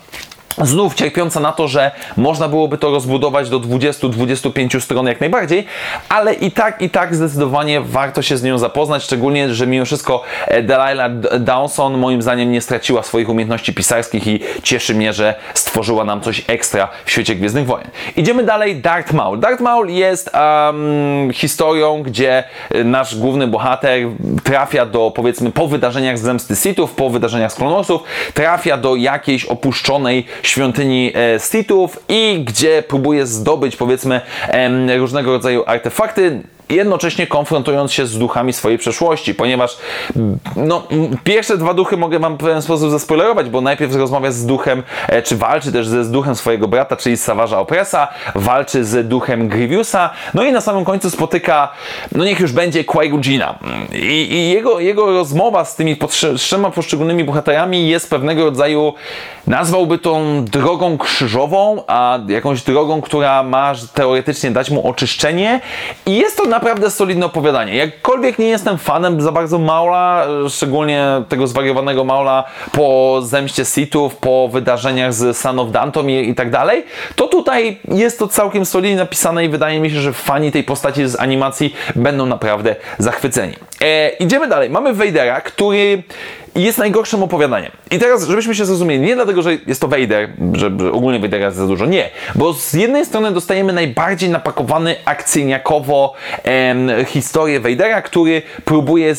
Znów 0.62 0.96
cierpiąca 0.96 1.40
na 1.40 1.52
to, 1.52 1.68
że 1.68 1.92
można 2.18 2.48
byłoby 2.48 2.78
to 2.78 2.92
rozbudować 2.92 3.50
do 3.50 3.60
20-25 3.60 4.82
stron 4.82 5.08
jak 5.08 5.20
najbardziej, 5.20 5.66
ale 6.10 6.34
i 6.34 6.52
tak, 6.52 6.82
i 6.82 6.90
tak 6.90 7.16
zdecydowanie 7.16 7.82
warto 7.82 8.22
się 8.22 8.38
z 8.38 8.44
nią 8.44 8.58
zapoznać, 8.58 9.04
szczególnie, 9.04 9.54
że 9.54 9.68
mimo 9.68 9.86
wszystko 9.86 10.24
e, 10.48 10.64
Delilah 10.64 11.20
Dawson 11.40 11.98
moim 11.98 12.22
zdaniem 12.22 12.52
nie 12.52 12.62
straciła 12.62 13.04
swoich 13.04 13.30
umiejętności 13.30 13.74
pisarskich 13.74 14.28
i 14.28 14.40
cieszy 14.64 14.96
mnie, 14.96 15.14
że 15.14 15.36
stworzyła 15.54 16.04
nam 16.04 16.22
coś 16.22 16.46
ekstra 16.48 16.88
w 17.06 17.12
świecie 17.12 17.36
Gwiezdnych 17.36 17.66
Wojen. 17.66 17.88
Idziemy 18.16 18.44
dalej, 18.44 18.76
Darth 18.76 19.14
Maul. 19.14 19.40
Darth 19.40 19.62
Maul 19.62 19.90
jest 19.90 20.32
um, 20.34 21.34
historią, 21.34 22.04
gdzie 22.04 22.44
e, 22.72 22.84
nasz 22.84 23.16
główny 23.16 23.48
bohater 23.48 24.08
trafia 24.44 24.86
do, 24.86 25.12
powiedzmy, 25.16 25.52
po 25.52 25.68
wydarzeniach 25.68 26.18
z 26.18 26.22
Zemsty 26.22 26.56
Sithów, 26.56 26.92
po 26.92 27.10
wydarzeniach 27.10 27.52
z 27.52 27.56
Klonosów, 27.56 28.02
trafia 28.34 28.78
do 28.78 28.96
jakiejś 28.96 29.46
opuszczonej 29.46 30.26
świątyni 30.48 31.12
e, 31.16 31.39
Sithów 31.39 32.00
i 32.10 32.44
gdzie 32.46 32.84
próbuje 32.88 33.25
zdobyć 33.25 33.75
powiedzmy 33.75 34.22
różnego 34.98 35.32
rodzaju 35.32 35.63
artefakty 35.66 36.42
jednocześnie 36.70 37.28
konfrontując 37.28 37.94
się 37.94 38.08
z 38.08 38.18
duchami 38.18 38.54
swojej 38.54 38.78
przeszłości, 38.78 39.36
ponieważ 39.36 39.78
no, 40.56 40.84
pierwsze 41.24 41.58
dwa 41.58 41.74
duchy 41.74 41.98
mogę 41.98 42.20
Wam 42.20 42.36
w 42.36 42.38
pewien 42.38 42.62
sposób 42.62 42.92
zaspoilerować, 42.92 43.50
bo 43.50 43.62
najpierw 43.62 43.96
rozmawia 43.96 44.32
z 44.32 44.46
duchem, 44.46 44.84
e, 45.08 45.22
czy 45.22 45.38
walczy 45.38 45.72
też 45.72 45.88
ze, 45.88 46.04
z 46.04 46.12
duchem 46.12 46.36
swojego 46.36 46.68
brata, 46.68 46.96
czyli 46.96 47.16
Savage'a 47.16 47.58
Opressa, 47.58 48.08
walczy 48.36 48.86
z 48.86 49.08
duchem 49.08 49.48
Grievousa, 49.48 50.10
no 50.34 50.44
i 50.44 50.52
na 50.52 50.62
samym 50.62 50.86
końcu 50.86 51.10
spotyka, 51.10 51.70
no 52.12 52.24
niech 52.24 52.40
już 52.40 52.52
będzie 52.52 52.84
qui 52.84 53.12
I, 53.94 54.34
I, 54.34 54.50
jego, 54.50 54.80
jego 54.80 55.06
rozmowa 55.06 55.66
z 55.66 55.76
tymi 55.76 55.98
trzema 56.38 56.72
poszczególnymi 56.72 57.24
bohaterami 57.24 57.90
jest 57.90 58.10
pewnego 58.10 58.44
rodzaju, 58.44 58.94
nazwałby 59.48 59.98
tą 59.98 60.46
drogą 60.46 60.98
krzyżową, 60.98 61.84
a 61.88 62.20
jakąś 62.28 62.62
drogą, 62.62 63.02
która 63.02 63.44
ma 63.44 63.74
teoretycznie 63.94 64.52
dać 64.52 64.70
mu 64.70 64.88
oczyszczenie. 64.88 65.62
I 66.06 66.16
jest 66.16 66.38
to 66.38 66.46
na 66.46 66.57
naprawdę 66.58 66.92
solidne 66.92 67.26
opowiadanie. 67.26 67.76
Jakkolwiek 67.76 68.40
nie 68.40 68.48
jestem 68.48 68.78
fanem 68.78 69.22
za 69.22 69.32
bardzo 69.32 69.60
Maula, 69.60 70.28
szczególnie 70.50 71.08
tego 71.30 71.48
zwariowanego 71.48 72.04
Maula 72.04 72.44
po 72.72 73.20
zemście 73.24 73.66
Sithów, 73.66 74.16
po 74.16 74.50
wydarzeniach 74.54 75.14
z 75.14 75.38
Son 75.38 75.60
of 75.60 75.72
Danton 75.72 76.10
i, 76.10 76.30
i 76.30 76.36
tak 76.36 76.50
dalej, 76.50 76.84
to 77.16 77.28
tutaj 77.28 77.80
jest 77.88 78.20
to 78.20 78.28
całkiem 78.28 78.66
solidnie 78.66 78.98
napisane 78.98 79.46
i 79.46 79.50
wydaje 79.50 79.80
mi 79.80 79.90
się, 79.90 80.02
że 80.02 80.14
fani 80.14 80.52
tej 80.52 80.64
postaci 80.64 81.08
z 81.08 81.20
animacji 81.20 81.76
będą 81.96 82.26
naprawdę 82.26 82.76
zachwyceni. 82.98 83.54
E, 83.82 84.10
idziemy 84.10 84.48
dalej. 84.48 84.70
Mamy 84.70 84.94
Vadera, 84.94 85.42
który 85.42 86.04
jest 86.58 86.78
najgorszym 86.78 87.24
opowiadaniem. 87.24 87.72
I 87.92 88.00
teraz, 88.00 88.28
żebyśmy 88.28 88.56
się 88.56 88.66
zrozumieli, 88.66 89.02
nie 89.02 89.16
dlatego, 89.16 89.42
że 89.42 89.58
jest 89.68 89.82
to 89.82 89.88
Vader, 89.88 90.30
że, 90.54 90.72
że 90.80 90.92
ogólnie 90.92 91.20
Vadera 91.20 91.46
jest 91.46 91.58
za 91.58 91.68
dużo, 91.68 91.86
nie. 91.86 92.10
Bo 92.36 92.54
z 92.54 92.74
jednej 92.74 93.06
strony 93.06 93.32
dostajemy 93.32 93.74
najbardziej 93.74 94.30
napakowany 94.30 94.96
akcyjniakowo 95.06 96.14
em, 96.44 96.92
historię 97.06 97.60
Vadera, 97.60 98.02
który 98.02 98.42
próbuje, 98.66 99.16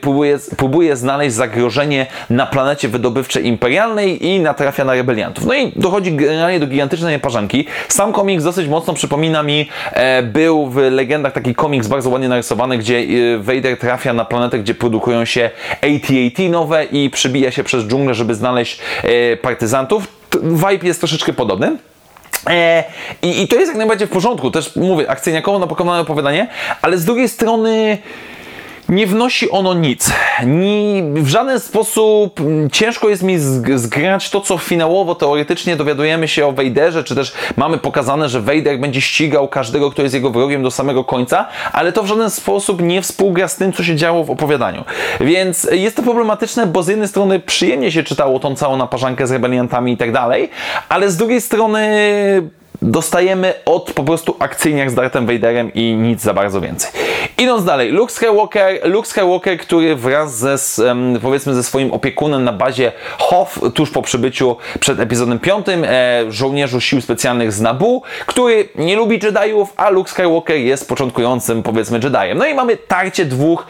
próbuje, 0.00 0.38
próbuje 0.56 0.96
znaleźć 0.96 1.34
zagrożenie 1.34 2.06
na 2.30 2.46
planecie 2.46 2.88
wydobywczej 2.88 3.46
imperialnej 3.46 4.26
i 4.26 4.40
natrafia 4.40 4.84
na 4.84 4.94
rebeliantów. 4.94 5.46
No 5.46 5.54
i 5.54 5.72
dochodzi 5.76 6.12
generalnie 6.12 6.60
do 6.60 6.66
gigantycznej 6.66 7.18
parzanki. 7.18 7.66
Sam 7.88 8.12
komiks 8.12 8.44
dosyć 8.44 8.68
mocno 8.68 8.94
przypomina 8.94 9.42
mi, 9.42 9.68
e, 9.92 10.22
był 10.22 10.66
w 10.66 10.76
legendach 10.76 11.32
taki 11.32 11.54
komiks 11.54 11.86
bardzo 11.86 12.10
ładnie 12.10 12.28
narysowany, 12.28 12.78
gdzie 12.78 12.96
e, 12.98 13.38
Vader 13.38 13.78
trafia 13.78 14.12
na 14.12 14.24
planetę, 14.24 14.58
gdzie 14.58 14.74
produkują 14.74 15.24
się 15.24 15.50
AT-AT 15.82 16.50
nowe 16.50 16.71
i 16.84 17.10
przybija 17.10 17.50
się 17.50 17.64
przez 17.64 17.84
dżunglę, 17.84 18.14
żeby 18.14 18.34
znaleźć 18.34 18.78
e, 19.02 19.36
partyzantów. 19.36 20.06
Vibe 20.42 20.86
jest 20.86 21.00
troszeczkę 21.00 21.32
podobny. 21.32 21.76
E, 22.50 22.84
i, 23.22 23.42
I 23.42 23.48
to 23.48 23.56
jest 23.56 23.68
jak 23.68 23.78
najbardziej 23.78 24.08
w 24.08 24.10
porządku. 24.10 24.50
Też 24.50 24.76
mówię, 24.76 25.10
akcyjniakowo 25.10 25.58
napakowane 25.58 26.00
opowiadanie, 26.00 26.48
ale 26.82 26.98
z 26.98 27.04
drugiej 27.04 27.28
strony 27.28 27.98
nie 28.88 29.06
wnosi 29.06 29.50
ono 29.50 29.74
nic. 29.74 30.12
Ni, 30.46 31.02
w 31.14 31.28
żaden 31.28 31.60
sposób 31.60 32.40
ciężko 32.72 33.08
jest 33.08 33.22
mi 33.22 33.38
zgrać 33.74 34.30
to, 34.30 34.40
co 34.40 34.58
finałowo 34.58 35.14
teoretycznie 35.14 35.76
dowiadujemy 35.76 36.28
się 36.28 36.46
o 36.46 36.52
Vaderze, 36.52 37.04
czy 37.04 37.14
też 37.14 37.32
mamy 37.56 37.78
pokazane, 37.78 38.28
że 38.28 38.40
Vader 38.40 38.78
będzie 38.78 39.00
ścigał 39.00 39.48
każdego, 39.48 39.90
kto 39.90 40.02
jest 40.02 40.14
jego 40.14 40.30
wrogiem 40.30 40.62
do 40.62 40.70
samego 40.70 41.04
końca, 41.04 41.48
ale 41.72 41.92
to 41.92 42.02
w 42.02 42.06
żaden 42.06 42.30
sposób 42.30 42.82
nie 42.82 43.02
współgra 43.02 43.48
z 43.48 43.56
tym, 43.56 43.72
co 43.72 43.84
się 43.84 43.96
działo 43.96 44.24
w 44.24 44.30
opowiadaniu. 44.30 44.84
Więc 45.20 45.68
jest 45.72 45.96
to 45.96 46.02
problematyczne, 46.02 46.66
bo 46.66 46.82
z 46.82 46.88
jednej 46.88 47.08
strony 47.08 47.40
przyjemnie 47.40 47.92
się 47.92 48.02
czytało 48.02 48.40
tą 48.40 48.54
całą 48.54 48.76
naparzankę 48.76 49.26
z 49.26 49.30
rebeliantami 49.30 49.92
i 49.92 49.96
tak 49.96 50.12
dalej, 50.12 50.50
ale 50.88 51.10
z 51.10 51.16
drugiej 51.16 51.40
strony 51.40 51.82
dostajemy 52.82 53.54
od 53.64 53.92
po 53.92 54.02
prostu 54.02 54.36
akcyjniach 54.38 54.90
z 54.90 54.94
Darthem 54.94 55.26
Vaderem 55.26 55.74
i 55.74 55.94
nic 55.94 56.22
za 56.22 56.34
bardzo 56.34 56.60
więcej. 56.60 56.90
Idąc 57.38 57.64
dalej, 57.64 57.90
Luke 57.90 58.12
Skywalker, 58.12 58.90
Luke 58.90 59.08
Skywalker, 59.08 59.58
który 59.58 59.96
wraz 59.96 60.38
ze, 60.38 60.56
powiedzmy, 61.22 61.54
ze 61.54 61.62
swoim 61.62 61.92
opiekunem 61.92 62.44
na 62.44 62.52
bazie 62.52 62.92
Hoth, 63.18 63.58
tuż 63.74 63.90
po 63.90 64.02
przybyciu 64.02 64.56
przed 64.80 65.00
epizodem 65.00 65.38
5, 65.38 65.66
e, 65.68 66.24
żołnierzu 66.28 66.80
sił 66.80 67.00
specjalnych 67.00 67.52
z 67.52 67.60
Nabu, 67.60 68.02
który 68.26 68.68
nie 68.74 68.96
lubi 68.96 69.20
Jediów, 69.22 69.72
a 69.76 69.90
Luke 69.90 70.10
Skywalker 70.10 70.56
jest 70.56 70.88
początkującym, 70.88 71.62
powiedzmy, 71.62 72.00
Jediem. 72.02 72.38
No 72.38 72.46
i 72.46 72.54
mamy 72.54 72.76
tarcie 72.76 73.24
dwóch 73.24 73.66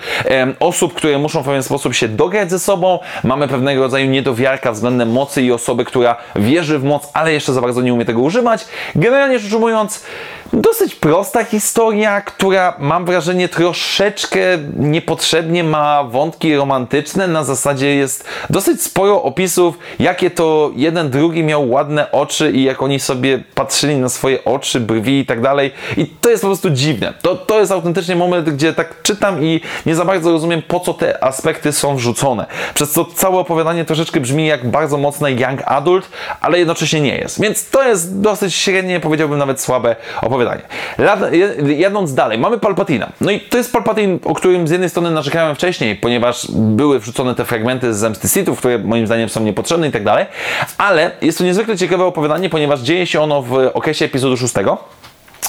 osób, 0.61 0.95
które 0.95 1.19
muszą 1.19 1.43
w 1.43 1.45
pewien 1.45 1.63
sposób 1.63 1.95
się 1.95 2.09
dograć 2.09 2.51
ze 2.51 2.59
sobą. 2.59 2.99
Mamy 3.25 3.49
pewnego 3.49 3.83
rodzaju 3.83 4.07
niedowiarka 4.07 4.73
względem 4.73 5.11
mocy 5.13 5.43
i 5.43 5.53
osoby, 5.53 5.85
która 5.85 6.17
wierzy 6.37 6.79
w 6.79 6.85
moc, 6.85 7.11
ale 7.13 7.33
jeszcze 7.33 7.53
za 7.53 7.61
bardzo 7.61 7.83
nie 7.83 7.95
umie 7.95 8.05
tego 8.05 8.21
używać. 8.21 8.67
Generalnie 8.95 9.39
rzecz 9.39 9.53
ujmując, 9.53 10.05
dosyć 10.53 10.95
prosta 10.95 11.45
historia, 11.45 12.21
która 12.21 12.75
mam 12.79 13.05
wrażenie 13.05 13.49
troszeczkę 13.49 14.41
niepotrzebnie 14.77 15.65
ma 15.65 16.05
wątki 16.05 16.57
romantyczne. 16.57 17.29
Na 17.29 17.45
zasadzie 17.45 17.95
jest 17.95 18.25
dosyć 18.51 18.83
sporo 18.83 19.23
opisów, 19.23 19.79
jakie 19.99 20.31
to 20.31 20.71
jeden 20.77 21.11
drugi 21.11 21.45
miał 21.45 21.71
ładne 21.71 22.13
oczy 22.13 22.53
i 22.53 22.63
jak 22.63 22.83
oni 22.83 23.01
sobie 23.01 23.43
patrzyli 23.55 23.97
na 23.97 24.09
swoje 24.09 24.45
oczy, 24.45 24.81
brwi 24.81 25.19
i 25.19 25.27
tak 25.27 25.41
dalej. 25.41 25.71
I 25.97 26.07
to 26.07 26.31
jest 26.31 26.43
po 26.43 26.49
prostu 26.49 26.71
dziwne. 26.71 27.15
To, 27.23 27.37
to 27.37 27.61
jest 27.61 27.73
autentycznie 27.73 28.17
moment, 28.17 28.51
gdzie 28.51 28.73
tak 28.73 29.03
czytam 29.03 29.45
i 29.45 29.61
nie 29.87 29.95
za 29.95 30.05
bardzo 30.05 30.33
rozumiem, 30.33 30.63
po 30.63 30.81
co 30.81 30.95
te 30.95 31.25
aspekty 31.25 31.73
są 31.73 31.97
wrzucone. 31.97 32.47
Przez 32.75 32.93
co 32.93 33.05
całe 33.05 33.39
opowiadanie 33.39 33.85
troszeczkę 33.85 34.21
brzmi 34.21 34.47
jak 34.47 34.71
bardzo 34.71 34.99
mocne 34.99 35.33
young 35.33 35.63
adult, 35.67 36.09
ale 36.41 36.59
jednocześnie 36.59 37.01
nie 37.01 37.17
jest. 37.17 37.41
Więc 37.41 37.71
to 37.71 37.83
jest 37.83 38.21
dosyć 38.21 38.55
średnie, 38.55 39.01
powiedziałbym 39.01 39.39
nawet 39.39 39.61
słabe 39.61 39.97
opowiadanie 40.23 40.42
opowiadanie. 40.43 40.63
Jadąc 41.77 42.15
dalej, 42.15 42.39
mamy 42.39 42.59
Palpatina. 42.59 43.13
No 43.21 43.31
i 43.31 43.41
to 43.41 43.59
jest 43.59 43.73
Palpatin, 43.73 44.19
o 44.25 44.35
którym 44.35 44.69
z 44.69 44.71
jednej 44.71 44.91
strony 44.91 45.11
narzekałem 45.11 45.55
wcześniej, 45.55 45.97
ponieważ 45.97 46.47
były 46.51 47.01
wrzucone 47.01 47.35
te 47.35 47.45
fragmenty 47.45 47.95
z 47.95 47.97
Zemsty 47.97 48.29
Sithów, 48.29 48.59
które 48.59 48.79
moim 48.79 49.07
zdaniem 49.07 49.29
są 49.29 49.41
niepotrzebne 49.41 49.89
i 49.89 49.91
tak 49.91 50.05
dalej, 50.05 50.27
ale 50.79 51.11
jest 51.23 51.39
to 51.39 51.45
niezwykle 51.45 51.77
ciekawe 51.77 52.05
opowiadanie, 52.05 52.51
ponieważ 52.51 52.81
dzieje 52.81 53.07
się 53.07 53.21
ono 53.21 53.43
w 53.43 53.71
okresie 53.75 54.05
epizodu 54.05 54.37
6. 54.37 54.55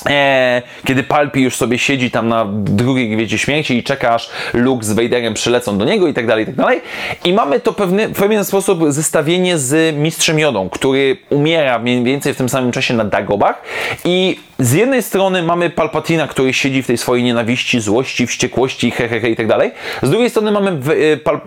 E, 0.09 0.61
kiedy 0.85 1.03
Palpi 1.03 1.41
już 1.41 1.55
sobie 1.55 1.77
siedzi 1.77 2.11
tam 2.11 2.27
na 2.27 2.45
drugiej 2.53 3.09
gwieździe 3.09 3.37
śmierci 3.37 3.77
i 3.77 3.83
czeka 3.83 4.13
aż 4.13 4.29
Luke 4.53 4.85
z 4.85 4.91
Vaderem 4.91 5.33
przylecą 5.33 5.77
do 5.77 5.85
niego 5.85 6.07
i 6.07 6.13
tak 6.13 6.27
dalej, 6.27 6.43
i 6.43 6.45
tak 6.45 6.55
dalej. 6.55 6.81
I 7.25 7.33
mamy 7.33 7.59
to 7.59 7.73
pewny, 7.73 8.07
w 8.07 8.13
pewien 8.13 8.45
sposób 8.45 8.79
zestawienie 8.87 9.57
z 9.57 9.95
Mistrzem 9.95 10.39
Jodą, 10.39 10.69
który 10.69 11.17
umiera 11.29 11.79
mniej 11.79 12.03
więcej 12.03 12.33
w 12.33 12.37
tym 12.37 12.49
samym 12.49 12.71
czasie 12.71 12.93
na 12.93 13.05
Dagobach 13.05 13.61
i 14.05 14.39
z 14.59 14.73
jednej 14.73 15.03
strony 15.03 15.43
mamy 15.43 15.69
Palpatina, 15.69 16.27
który 16.27 16.53
siedzi 16.53 16.83
w 16.83 16.87
tej 16.87 16.97
swojej 16.97 17.23
nienawiści, 17.23 17.79
złości, 17.79 18.27
wściekłości, 18.27 18.91
hehehe 18.91 19.09
he, 19.09 19.19
he, 19.19 19.29
i 19.29 19.35
tak 19.35 19.47
dalej. 19.47 19.71
Z 20.03 20.09
drugiej 20.09 20.29
strony 20.29 20.51
mamy 20.51 20.69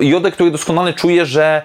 e, 0.01 0.05
Jodę, 0.05 0.31
który 0.31 0.51
doskonale 0.51 0.95
czuje, 0.95 1.27
że 1.27 1.63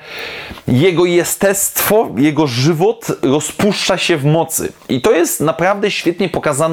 jego 0.67 1.05
jestestwo, 1.05 2.09
jego 2.17 2.47
żywot 2.47 3.07
rozpuszcza 3.21 3.97
się 3.97 4.17
w 4.17 4.25
mocy. 4.25 4.73
I 4.89 5.01
to 5.01 5.11
jest 5.11 5.41
naprawdę 5.41 5.91
świetnie 5.91 6.29
pokazane, 6.29 6.70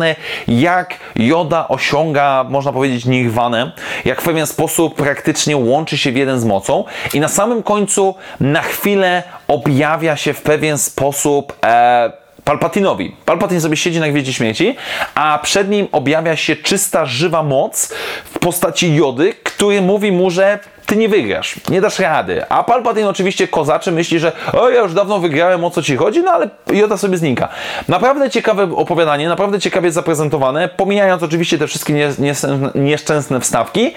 jak 0.49 0.95
Joda 1.17 1.69
osiąga, 1.69 2.45
można 2.49 2.73
powiedzieć, 2.73 3.05
nirwanę, 3.05 3.73
jak 4.05 4.21
w 4.21 4.25
pewien 4.25 4.47
sposób 4.47 4.95
praktycznie 4.95 5.57
łączy 5.57 5.99
się 5.99 6.13
w 6.13 6.17
jeden 6.17 6.41
z 6.41 6.45
mocą 6.45 6.85
i 7.15 7.21
na 7.21 7.29
samym 7.29 7.63
końcu 7.63 8.15
na 8.41 8.63
chwilę 8.63 9.23
objawia 9.49 10.17
się 10.17 10.33
w 10.33 10.43
pewien 10.43 10.79
sposób 10.79 11.53
e, 11.65 12.13
Palpatinowi. 12.45 13.17
Palpatin 13.25 13.61
sobie 13.61 13.77
siedzi 13.77 14.01
na 14.01 14.09
Gwieździe 14.09 14.33
Śmieci, 14.33 14.77
a 15.15 15.39
przed 15.43 15.71
nim 15.71 15.89
objawia 15.93 16.37
się 16.37 16.57
czysta, 16.57 17.07
żywa 17.07 17.43
moc 17.43 17.95
w 18.25 18.39
postaci 18.39 18.95
Jody, 18.95 19.35
który 19.45 19.83
mówi 19.83 20.13
mu, 20.13 20.31
że 20.31 20.59
ty 20.87 20.97
nie 20.97 21.09
wygrasz, 21.09 21.57
nie 21.69 21.81
dasz 21.81 21.99
rady. 21.99 22.49
A 22.49 22.65
Palpatine 22.65 23.09
oczywiście 23.09 23.49
kozaczy 23.49 23.93
myśli, 23.93 24.19
że 24.19 24.33
o, 24.53 24.69
ja 24.69 24.81
już 24.81 24.95
dawno 24.95 25.19
wygrałem, 25.19 25.65
o 25.65 25.71
co 25.71 25.83
ci 25.83 25.97
chodzi, 25.97 26.23
no 26.23 26.33
ale 26.33 26.49
Yoda 26.73 26.97
sobie 26.97 27.17
znika. 27.17 27.49
Naprawdę 27.89 28.31
ciekawe 28.31 28.63
opowiadanie, 28.77 29.29
naprawdę 29.29 29.61
ciekawie 29.61 29.93
zaprezentowane, 29.93 30.69
pomijając 30.69 31.23
oczywiście 31.23 31.59
te 31.59 31.67
wszystkie 31.67 31.93
nie, 31.93 32.11
nie, 32.19 32.35
nieszczęsne 32.75 33.41
wstawki, 33.41 33.95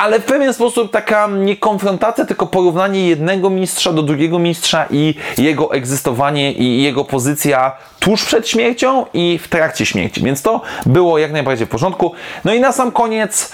ale 0.00 0.20
w 0.20 0.24
pewien 0.24 0.54
sposób 0.54 0.92
taka 0.92 1.26
nie 1.26 1.56
konfrontacja, 1.56 2.24
tylko 2.24 2.46
porównanie 2.46 3.08
jednego 3.08 3.50
mistrza 3.50 3.92
do 3.92 4.02
drugiego 4.02 4.38
mistrza 4.38 4.86
i 4.90 5.14
jego 5.38 5.72
egzystowanie 5.72 6.52
i 6.52 6.82
jego 6.82 7.04
pozycja 7.04 7.76
tuż 7.98 8.24
przed 8.24 8.48
śmiercią 8.48 9.06
i 9.14 9.38
w 9.42 9.48
trakcie 9.48 9.86
śmierci. 9.86 10.22
Więc 10.22 10.42
to 10.42 10.60
było 10.86 11.18
jak 11.18 11.32
najbardziej 11.32 11.66
w 11.66 11.70
porządku. 11.70 12.12
No 12.44 12.54
i 12.54 12.60
na 12.60 12.72
sam 12.72 12.92
koniec 12.92 13.52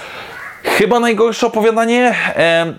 Chyba 0.67 1.01
najgorsze 1.01 1.47
opowiadanie. 1.47 2.15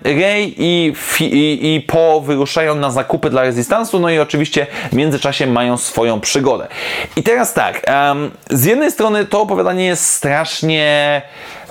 Rey 0.04 0.54
i, 0.58 0.94
i, 1.20 1.74
i 1.74 1.80
Po 1.80 2.20
wyruszają 2.20 2.74
na 2.74 2.90
zakupy 2.90 3.30
dla 3.30 3.42
Rezystansu, 3.42 4.00
no 4.00 4.10
i 4.10 4.18
oczywiście 4.18 4.66
w 4.92 4.96
międzyczasie 4.96 5.46
mają 5.46 5.76
swoją 5.76 6.20
przygodę. 6.20 6.68
I 7.16 7.22
teraz 7.22 7.54
tak, 7.54 7.82
z 8.50 8.64
jednej 8.64 8.90
strony 8.90 9.24
to 9.24 9.40
opowiadanie 9.40 9.86
jest 9.86 10.04
strasznie 10.04 11.22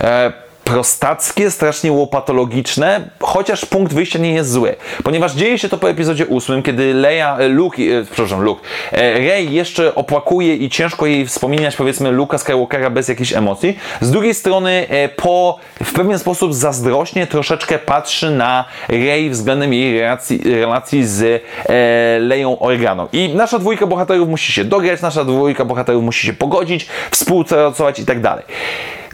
e, 0.01 0.46
prostackie, 0.67 1.51
strasznie 1.51 1.91
łopatologiczne, 1.91 3.09
chociaż 3.19 3.65
punkt 3.65 3.93
wyjścia 3.93 4.19
nie 4.19 4.33
jest 4.33 4.51
zły, 4.51 4.75
ponieważ 5.03 5.33
dzieje 5.33 5.57
się 5.57 5.69
to 5.69 5.77
po 5.77 5.89
epizodzie 5.89 6.25
ósmym, 6.25 6.63
kiedy 6.63 6.93
Leia, 6.93 7.38
e, 7.38 7.47
Luke, 7.47 7.81
e, 7.83 8.03
przepraszam, 8.05 8.41
Luke, 8.41 8.62
e, 8.91 9.13
Rey 9.13 9.53
jeszcze 9.53 9.95
opłakuje 9.95 10.55
i 10.55 10.69
ciężko 10.69 11.05
jej 11.05 11.27
wspominać 11.27 11.75
powiedzmy 11.75 12.12
Luka 12.12 12.38
Skywalkera 12.38 12.89
bez 12.89 13.07
jakichś 13.07 13.33
emocji. 13.33 13.77
Z 14.01 14.12
drugiej 14.12 14.33
strony 14.33 14.86
e, 14.89 15.09
po 15.09 15.59
w 15.83 15.93
pewien 15.93 16.19
sposób 16.19 16.53
zazdrośnie 16.53 17.27
troszeczkę 17.27 17.79
patrzy 17.79 18.31
na 18.31 18.65
Rey 18.89 19.29
względem 19.29 19.74
jej 19.74 20.00
relacji, 20.00 20.41
relacji 20.45 21.07
z 21.07 21.24
e, 21.24 22.19
Leją 22.19 22.59
Organo. 22.59 23.07
I 23.13 23.29
nasza 23.36 23.59
dwójka 23.59 23.88
bohaterów 23.88 24.29
musi 24.29 24.51
się 24.51 24.63
dograć, 24.63 25.01
nasza 25.01 25.25
dwójka 25.25 25.65
bohaterów 25.65 26.03
musi 26.03 26.27
się 26.27 26.33
pogodzić, 26.33 26.88
współpracować 27.12 28.00
i 28.00 28.05
tak 28.05 28.21
dalej. 28.21 28.43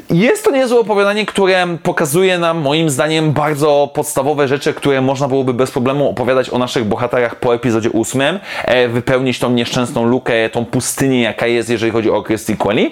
Jest 0.10 0.46
to 0.46 0.52
niezłe 0.52 0.80
opowiadanie, 0.80 1.26
które 1.26 1.68
pokazuje 1.84 2.38
nam, 2.38 2.58
moim 2.58 2.90
zdaniem, 2.90 3.32
bardzo 3.32 3.92
podstawowe 3.94 4.48
rzeczy, 4.48 4.74
które 4.74 5.02
można 5.02 5.28
byłoby 5.28 5.54
bez 5.54 5.72
problemu 5.72 6.10
opowiadać 6.10 6.50
o 6.50 6.58
naszych 6.58 6.86
bohaterach 6.86 7.36
po 7.36 7.56
epizodzie 7.56 7.90
ósmym, 7.90 8.40
e, 8.66 8.88
wypełnić 8.88 9.40
tą 9.40 9.52
nieszczęsną 9.52 10.06
lukę, 10.06 10.50
tą 10.50 10.66
pustynię, 10.66 11.22
jaka 11.22 11.48
jest, 11.48 11.70
jeżeli 11.70 11.92
chodzi 11.92 12.12
o 12.12 12.24
Christy 12.24 12.58
Quelly. 12.58 12.92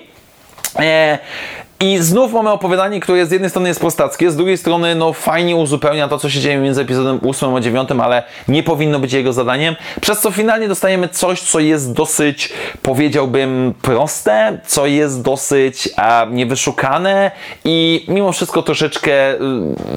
I 1.81 1.97
znów 1.97 2.33
mamy 2.33 2.49
opowiadanie, 2.49 2.99
które 2.99 3.25
z 3.25 3.31
jednej 3.31 3.49
strony 3.49 3.67
jest 3.69 3.79
prostackie, 3.79 4.31
z 4.31 4.35
drugiej 4.35 4.57
strony 4.57 4.95
no 4.95 5.13
fajnie 5.13 5.55
uzupełnia 5.55 6.07
to, 6.07 6.17
co 6.17 6.29
się 6.29 6.39
dzieje 6.39 6.57
między 6.57 6.81
epizodem 6.81 7.19
8 7.29 7.55
a 7.55 7.61
9, 7.61 7.89
ale 8.03 8.23
nie 8.47 8.63
powinno 8.63 8.99
być 8.99 9.13
jego 9.13 9.33
zadaniem. 9.33 9.75
Przez 10.01 10.19
co 10.19 10.31
finalnie 10.31 10.67
dostajemy 10.67 11.09
coś, 11.09 11.41
co 11.41 11.59
jest 11.59 11.93
dosyć, 11.93 12.53
powiedziałbym, 12.81 13.73
proste, 13.81 14.59
co 14.65 14.85
jest 14.85 15.21
dosyć 15.21 15.89
a, 15.95 16.27
niewyszukane 16.31 17.31
i 17.65 18.05
mimo 18.07 18.31
wszystko 18.31 18.63
troszeczkę, 18.63 19.33
y, 19.33 19.37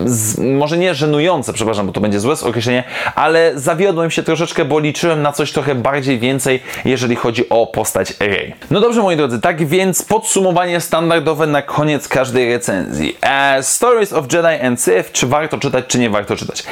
z, 0.04 0.38
może 0.38 0.78
nie 0.78 0.94
żenujące, 0.94 1.52
przepraszam, 1.52 1.86
bo 1.86 1.92
to 1.92 2.00
będzie 2.00 2.20
złe 2.20 2.34
określenie, 2.42 2.84
ale 3.14 3.52
zawiodłem 3.54 4.10
się 4.10 4.22
troszeczkę, 4.22 4.64
bo 4.64 4.78
liczyłem 4.78 5.22
na 5.22 5.32
coś 5.32 5.52
trochę 5.52 5.74
bardziej 5.74 6.18
więcej, 6.18 6.62
jeżeli 6.84 7.16
chodzi 7.16 7.48
o 7.48 7.66
postać 7.66 8.14
Rey. 8.20 8.54
No 8.70 8.80
dobrze, 8.80 9.02
moi 9.02 9.16
drodzy, 9.16 9.40
tak 9.40 9.66
więc 9.66 10.02
podsumowanie 10.02 10.80
standardowe 10.80 11.46
na 11.46 11.62
koniec 11.74 12.08
każdej 12.08 12.52
recenzji. 12.52 13.16
E, 13.22 13.62
Stories 13.62 14.12
of 14.12 14.32
Jedi 14.32 14.66
and 14.66 14.82
Sith, 14.82 15.12
czy 15.12 15.26
warto 15.26 15.58
czytać, 15.58 15.84
czy 15.86 15.98
nie 15.98 16.10
warto 16.10 16.36
czytać. 16.36 16.64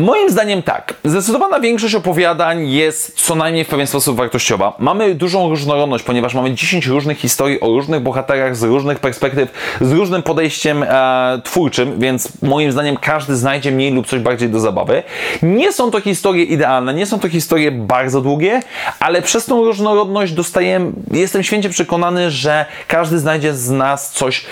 Moim 0.00 0.30
zdaniem 0.30 0.62
tak. 0.62 0.94
Zdecydowana 1.04 1.60
większość 1.60 1.94
opowiadań 1.94 2.68
jest 2.68 3.20
co 3.26 3.34
najmniej 3.34 3.64
w 3.64 3.68
pewien 3.68 3.86
sposób 3.86 4.16
wartościowa. 4.16 4.76
Mamy 4.78 5.14
dużą 5.14 5.48
różnorodność, 5.48 6.04
ponieważ 6.04 6.34
mamy 6.34 6.54
10 6.54 6.86
różnych 6.86 7.18
historii 7.18 7.60
o 7.60 7.66
różnych 7.66 8.00
bohaterach 8.00 8.56
z 8.56 8.62
różnych 8.62 8.98
perspektyw, 8.98 9.52
z 9.80 9.92
różnym 9.92 10.22
podejściem 10.22 10.82
e, 10.82 11.40
twórczym, 11.44 12.00
więc 12.00 12.42
moim 12.42 12.72
zdaniem 12.72 12.96
każdy 12.96 13.36
znajdzie 13.36 13.72
mniej 13.72 13.92
lub 13.92 14.06
coś 14.06 14.20
bardziej 14.20 14.48
do 14.48 14.60
zabawy. 14.60 15.02
Nie 15.42 15.72
są 15.72 15.90
to 15.90 16.00
historie 16.00 16.44
idealne, 16.44 16.94
nie 16.94 17.06
są 17.06 17.18
to 17.18 17.28
historie 17.28 17.70
bardzo 17.70 18.20
długie, 18.20 18.60
ale 19.00 19.22
przez 19.22 19.46
tą 19.46 19.64
różnorodność 19.64 20.32
dostaję, 20.32 20.92
jestem 21.12 21.42
święcie 21.42 21.68
przekonany, 21.68 22.30
że 22.30 22.66
każdy 22.88 23.18
znajdzie 23.18 23.54
z 23.54 23.70
nas 23.70 24.12
coś, 24.12 24.44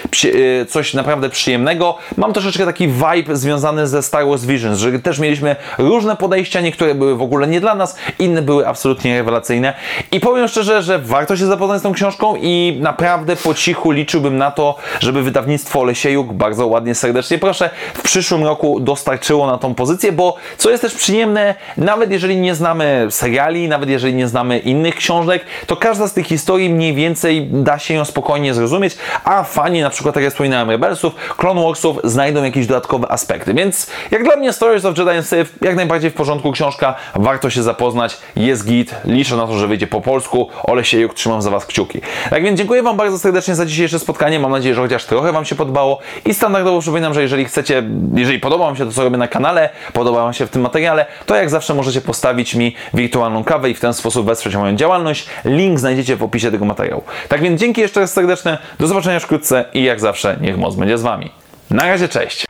e, 0.63 0.67
coś 0.67 0.95
naprawdę 0.95 1.29
przyjemnego. 1.29 1.97
Mam 2.17 2.33
troszeczkę 2.33 2.67
taki 2.67 2.89
vibe 2.89 3.37
związany 3.37 3.87
ze 3.87 4.03
Star 4.03 4.27
Wars 4.27 4.45
Visions, 4.45 4.79
że 4.79 4.99
też 4.99 5.19
mieliśmy 5.19 5.38
mieliśmy 5.42 5.57
różne 5.79 6.16
podejścia, 6.16 6.61
niektóre 6.61 6.94
były 6.94 7.16
w 7.16 7.22
ogóle 7.22 7.46
nie 7.46 7.61
dla 7.61 7.74
nas, 7.74 7.96
inne 8.18 8.42
były 8.42 8.68
absolutnie 8.68 9.18
rewelacyjne. 9.18 9.74
I 10.12 10.20
powiem 10.20 10.48
szczerze, 10.48 10.83
że 10.83 10.98
warto 10.98 11.37
się 11.37 11.46
zapoznać 11.46 11.81
z 11.81 11.83
tą 11.83 11.92
książką 11.92 12.35
i 12.40 12.79
naprawdę 12.81 13.37
po 13.37 13.55
cichu 13.55 13.90
liczyłbym 13.90 14.37
na 14.37 14.51
to, 14.51 14.77
żeby 15.01 15.22
wydawnictwo 15.22 15.85
Lesiejuk, 15.85 16.33
bardzo 16.33 16.66
ładnie, 16.66 16.94
serdecznie 16.94 17.38
proszę, 17.38 17.70
w 17.94 18.03
przyszłym 18.03 18.44
roku 18.44 18.81
dostarczyło 18.81 19.46
na 19.46 19.59
tą 19.59 19.74
pozycję, 19.74 20.12
bo 20.12 20.37
co 20.57 20.70
jest 20.70 20.83
też 20.83 20.94
przyjemne, 20.94 21.55
nawet 21.77 22.11
jeżeli 22.11 22.37
nie 22.37 22.55
znamy 22.55 23.07
seriali, 23.11 23.68
nawet 23.68 23.88
jeżeli 23.88 24.14
nie 24.14 24.29
znamy 24.29 24.59
innych 24.59 24.94
książek, 24.94 25.44
to 25.66 25.77
każda 25.77 26.09
z 26.09 26.12
tych 26.12 26.27
historii 26.27 26.70
mniej 26.70 26.94
więcej 26.94 27.46
da 27.46 27.79
się 27.79 27.94
ją 27.94 28.05
spokojnie 28.05 28.55
zrozumieć, 28.55 28.96
a 29.24 29.42
fani, 29.42 29.81
na 29.81 29.90
przykład 29.90 30.14
tak 30.14 30.24
jak 30.24 30.33
wspominałem, 30.33 30.70
Rebelsów, 30.70 31.14
Clone 31.37 31.62
Warsów 31.62 31.98
znajdą 32.05 32.44
jakieś 32.44 32.66
dodatkowe 32.66 33.12
aspekty. 33.12 33.55
Więc 33.55 33.90
jak 34.11 34.24
dla 34.24 34.37
mnie 34.37 34.53
Stories 34.53 34.85
of 34.85 34.98
Jedi 34.98 35.22
Jak 35.61 35.77
najbardziej 35.77 36.11
w 36.11 36.14
porządku 36.14 36.53
książka, 36.53 36.95
warto 37.14 37.51
się 37.51 37.62
zapoznać, 37.62 38.19
jest 38.37 38.67
git, 38.67 38.95
liczę 39.05 39.37
na 39.37 39.47
to, 39.47 39.59
że 39.59 39.67
wyjdzie 39.67 39.87
po 39.87 40.01
polsku, 40.01 40.49
Olesiejuk, 40.62 41.14
trzymam 41.14 41.43
za 41.43 41.51
Was 41.51 41.67
kciuki. 41.67 42.01
Tak 42.31 42.43
więc 42.43 42.59
dziękuję 42.59 42.83
Wam 42.83 42.97
bardzo 42.97 43.19
serdecznie 43.19 43.55
za 43.55 43.67
dzisiejsze 43.67 43.99
spotkanie, 43.99 44.41
mam 44.41 44.53
nadzieję, 44.53 44.75
że 44.75 44.81
chociaż 44.81 45.05
trochę 45.05 45.33
Wam 45.33 45.45
się 45.45 45.55
podobało 45.55 45.99
i 46.25 46.35
standardowo 46.35 46.81
przypominam, 46.81 47.14
że 47.14 47.23
jeżeli 47.23 47.45
chcecie, 47.45 47.83
jeżeli 48.14 48.41
podoba 48.41 48.64
Wam 48.64 48.77
się 48.77 48.87
to, 48.87 48.93
co 48.93 49.05
robię 49.05 49.17
na 49.17 49.29
kanale, 49.29 49.71
podoba 49.93 50.23
Wam 50.23 50.33
się 50.33 50.47
w 50.47 50.51
tym 50.51 50.62
materiale, 50.62 51.07
to 51.27 51.37
jak 51.37 51.51
zawsze 51.51 51.75
możecie 51.75 52.01
postawić 52.01 52.55
mi 52.55 52.75
wirtualną 52.95 53.45
kawę 53.45 53.71
i 53.71 53.75
w 53.75 53.81
ten 53.81 53.95
sposób 53.95 54.27
wesprzeć 54.27 54.57
moją 54.57 54.77
działalność. 54.77 55.27
Link 55.45 55.79
znajdziecie 55.79 56.17
w 56.17 56.23
opisie 56.23 56.51
tego 56.51 56.64
materiału. 56.64 57.03
Tak 57.29 57.41
więc 57.41 57.61
dzięki 57.61 57.81
jeszcze 57.81 58.01
raz 58.01 58.12
serdeczne, 58.12 58.59
do 58.79 58.87
zobaczenia 58.87 59.21
wkrótce 59.21 59.64
i 59.75 59.83
jak 59.83 60.01
zawsze 60.01 60.37
niech 60.41 60.59
moc 60.59 60.75
będzie 60.75 60.99
z 60.99 61.03
Wami. 61.03 61.31
Na 61.71 61.87
razie, 61.87 62.09
cześć! 62.09 62.45